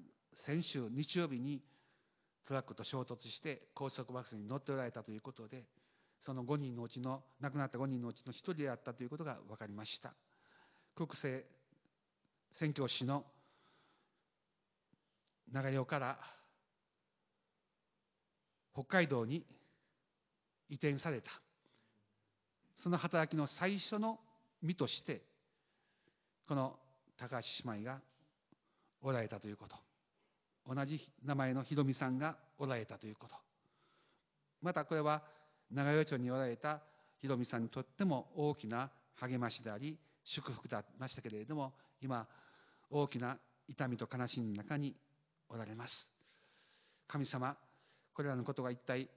[0.46, 1.60] 先週日曜日に
[2.46, 5.64] トラックと衝突して高速バスに乗っておられたということで
[6.24, 10.14] その5人のうちの亡くなった5人のうちの1人であったということが分かりました。
[10.96, 11.44] 国政
[12.58, 13.24] 宣教師の
[15.52, 16.18] 長代から
[18.72, 19.44] 北海道に
[20.70, 21.30] 移転された。
[22.82, 24.18] その働きの最初の
[24.62, 25.22] 身として
[26.46, 26.78] この
[27.16, 28.00] 高橋姉妹が
[29.02, 29.76] おられたということ。
[30.66, 33.34] 同じ名前のひろみさんがおられたということ。
[34.62, 35.22] またこれは
[35.70, 36.80] 長与町におられた
[37.20, 42.26] ひろみさんにとっても大きな励ましであり祝福でありましたけれども今
[42.90, 43.36] 大きな
[43.68, 44.94] 痛みと悲しみの中に
[45.48, 46.08] おられます。
[47.06, 47.56] 神様
[48.14, 49.08] これらのことが一体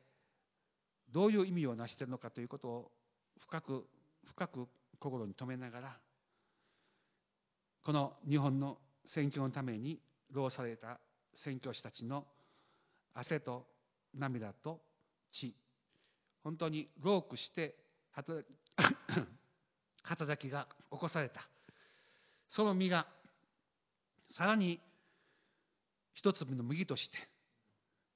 [1.10, 2.92] どういう意味を成しているのかということを
[3.40, 3.86] 深く
[4.26, 4.68] 深く
[5.00, 5.98] 心に留めながら
[7.88, 8.78] この日本の
[9.16, 9.98] 選挙のために
[10.34, 11.00] 労された
[11.46, 12.26] 宣教師たちの
[13.14, 13.66] 汗と
[14.14, 14.82] 涙と
[15.32, 15.56] 血
[16.44, 17.76] 本当に労苦して
[18.12, 18.46] 働
[20.38, 21.48] きが起こされた。
[22.50, 23.08] その実が
[24.32, 24.82] さらに
[26.14, 27.18] 一粒の麦として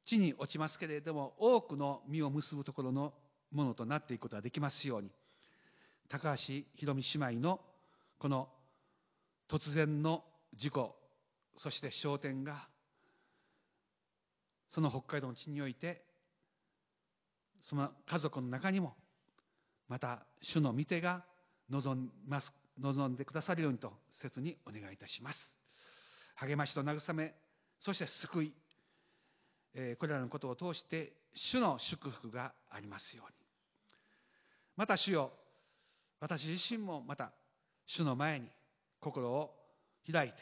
[0.06, 3.14] 地に落ちますけれども多くの実を結ぶところの
[3.54, 5.10] ものとなっていくことができますように
[6.10, 7.62] 高橋ひろみ姉妹の
[8.20, 8.50] この
[9.52, 10.24] 突然の
[10.58, 10.96] 事故
[11.58, 12.70] そして昇天が
[14.74, 16.06] その北海道の地において
[17.70, 18.94] その家族の中にも
[19.90, 21.26] また主の御手が
[21.70, 23.92] 望んます望んでくださるようにと
[24.22, 25.40] 切にお願いいたします。
[26.36, 27.34] 励ましと慰め
[27.82, 28.54] そして救い、
[29.74, 33.34] えー、これらのことを通して主の祝福がありますように。
[34.78, 35.34] また主よ
[36.22, 37.34] 私自身もまた
[37.86, 38.48] 主の前に
[39.02, 39.52] 心を
[40.10, 40.36] 開いて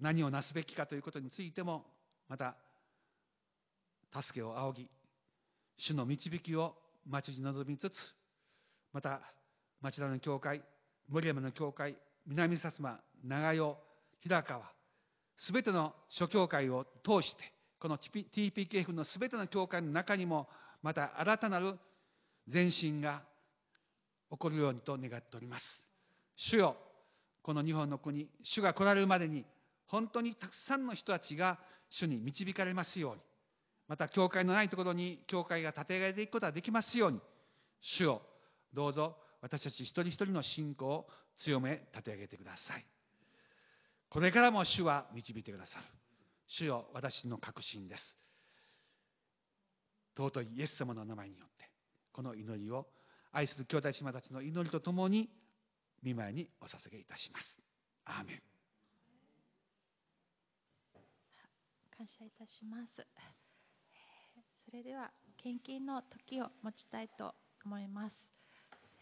[0.00, 1.84] 何をなすべきかということについても
[2.28, 2.54] また
[4.22, 4.90] 助けを仰ぎ
[5.78, 6.74] 主の導きを
[7.06, 7.94] 待ち望みつつ
[8.92, 9.20] また
[9.80, 10.62] 町田の教会
[11.08, 11.96] 森山の教会
[12.26, 13.76] 南薩摩長与
[14.20, 14.62] 平川
[15.38, 20.48] すべての諸教会を通してこの TPKF のすべての教会の中にも
[20.82, 21.78] また新たなる
[22.52, 23.22] 前進が
[24.30, 25.64] 起こるようにと願っております。
[26.36, 26.76] 主よ
[27.42, 29.44] この日本の国主が来られるまでに
[29.86, 31.58] 本当にたくさんの人たちが
[31.90, 33.20] 主に導かれますように
[33.88, 37.20] また教会のないところに教会が建て上げていくことができますように
[37.80, 38.22] 主を
[38.74, 41.06] どうぞ私たち一人一人の信仰を
[41.38, 42.84] 強め立て上げてください。
[44.10, 45.84] これからも主は導いてくださる。
[46.48, 48.16] 主よ私の確信です。
[50.16, 51.70] 尊いイエス様の名前によって
[52.12, 52.88] この祈りを
[53.30, 55.30] 愛する兄弟姉妹たちの祈りとともに
[56.02, 57.56] 見舞いにお捧げいたします。
[58.04, 58.42] アーメン。
[61.96, 63.06] 感謝いたします。
[64.64, 67.34] それでは献金の時を持ちたいと
[67.64, 68.16] 思います、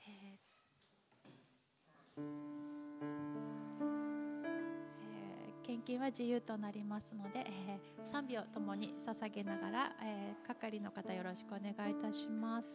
[0.06, 2.22] えー
[5.00, 12.68] えー、献金は自由となりますので、えー、賛美をともに捧げながら、えー、係の方よろしくお願いいたします。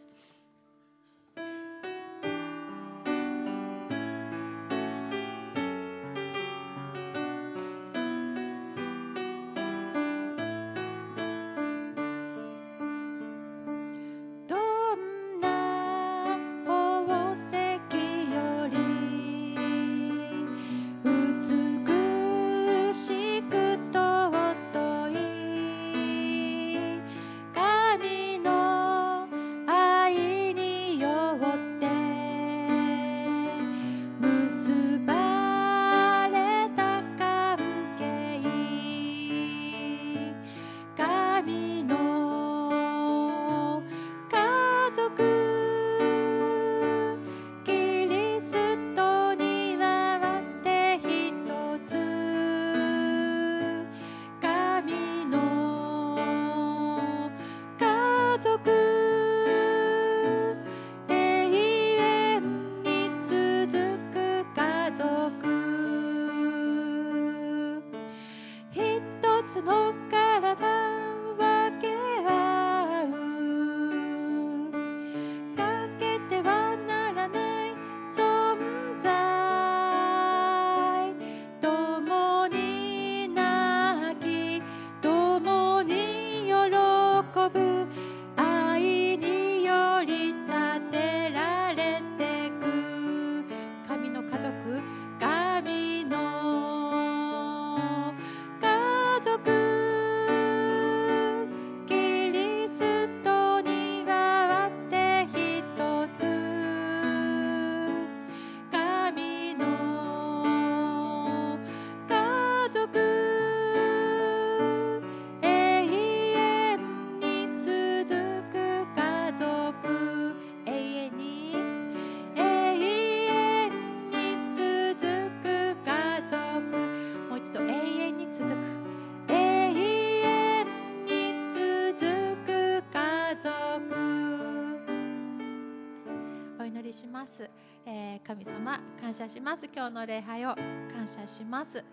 [139.12, 139.68] 感謝します。
[139.76, 141.84] 今日の礼拝を感謝します。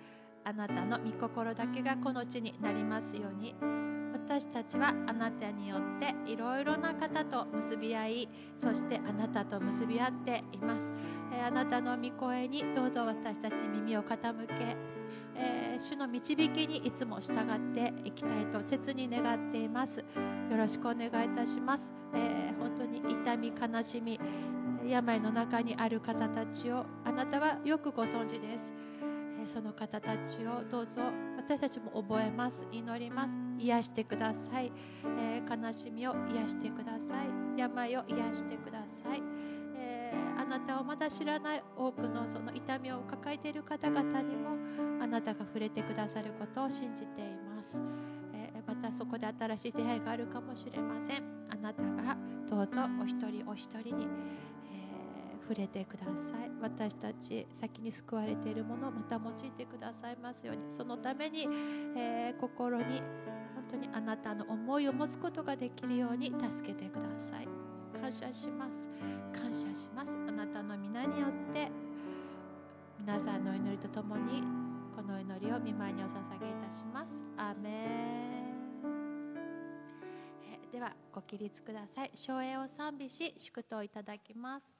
[0.45, 3.53] あなたの御心だけがこの地になりますように。
[4.13, 8.29] 私たちはあなたによっていろいろな方と結び合い
[8.63, 10.81] そしてあなたと結び合っています、
[11.33, 14.77] えあなたの御声にどうぞ私たち耳を傾け
[15.35, 19.97] えー主の導きにいつも従っていきたいと切に願っています。
[19.97, 21.83] よろしくお願いいたします、
[22.13, 24.19] えー本当に痛み悲しみ
[24.87, 29.53] 病の中にある方たちをあなたはよくご存知です。
[29.53, 31.01] その方たちをどうぞ
[31.37, 32.55] 私たちも覚えます。
[32.71, 33.31] 祈ります。
[33.59, 34.71] 癒してください、
[35.19, 37.59] え悲しみを癒してください。
[37.59, 39.21] 病を癒してください、
[39.75, 44.51] えあなたをまだ知らない多くのその痛みを抱えている方々にも
[45.03, 47.67] あなたが触れてくださることを信じています、
[48.33, 51.23] えまたそこで新しい出会いがあるかもしれません。
[51.49, 52.15] あなたが
[52.49, 54.07] どうぞお一人お一人に、
[55.49, 56.11] 触れてくださ
[56.45, 56.51] い。
[56.61, 60.61] 私たち先に救われているものをまた用いてくださいますように。
[60.77, 61.47] そのために、
[61.97, 63.01] えー心に
[63.55, 67.01] 本当にあなたの思いを持つことができるように助けてくだ
[67.31, 67.47] さい。
[67.99, 69.39] 感謝します。
[69.41, 70.09] 感謝します。
[70.27, 71.71] あなたの皆によって
[72.99, 74.43] 皆さんの祈りとともに
[74.95, 77.07] この祈りを見舞いにお捧げいたします。
[77.37, 78.53] アーメ
[80.71, 82.11] ではご起立ください。
[82.13, 84.78] 唱詠を賛美し祝祷いただきます。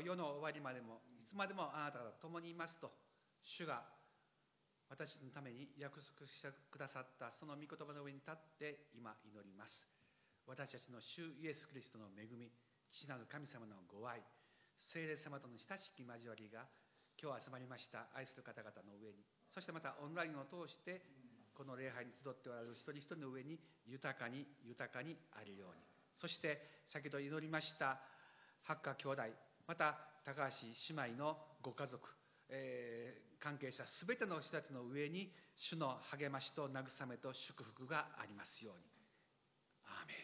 [0.00, 2.90] 世の終わりまでもいつまでもあなたと共にいますと
[3.44, 3.82] 主が
[4.90, 9.86] 私のために約束してくださったその御言葉の上に立って今祈ります。
[10.50, 12.50] 私たちの主イエス・キリストの恵み
[12.90, 14.18] 父なる神様のご愛
[14.90, 16.66] 聖霊様との親しき交わりが
[17.22, 18.10] 今日集まりました。
[18.16, 19.22] 愛する方々の上に
[19.54, 21.06] そしてまたオンラインを通して
[21.54, 25.86] この礼拝に集っておられる一人一人の上に豊かに豊かにあるように。
[26.18, 26.58] そして
[26.90, 28.00] 先ほど祈りました
[28.64, 29.49] 八家兄弟。
[29.70, 29.94] また
[30.26, 32.02] 高橋姉妹のご家族、
[32.48, 38.84] えー関係者すべての人たちの上に主の励ましと慰めと祝福がありますように。
[39.86, 40.19] アーメン。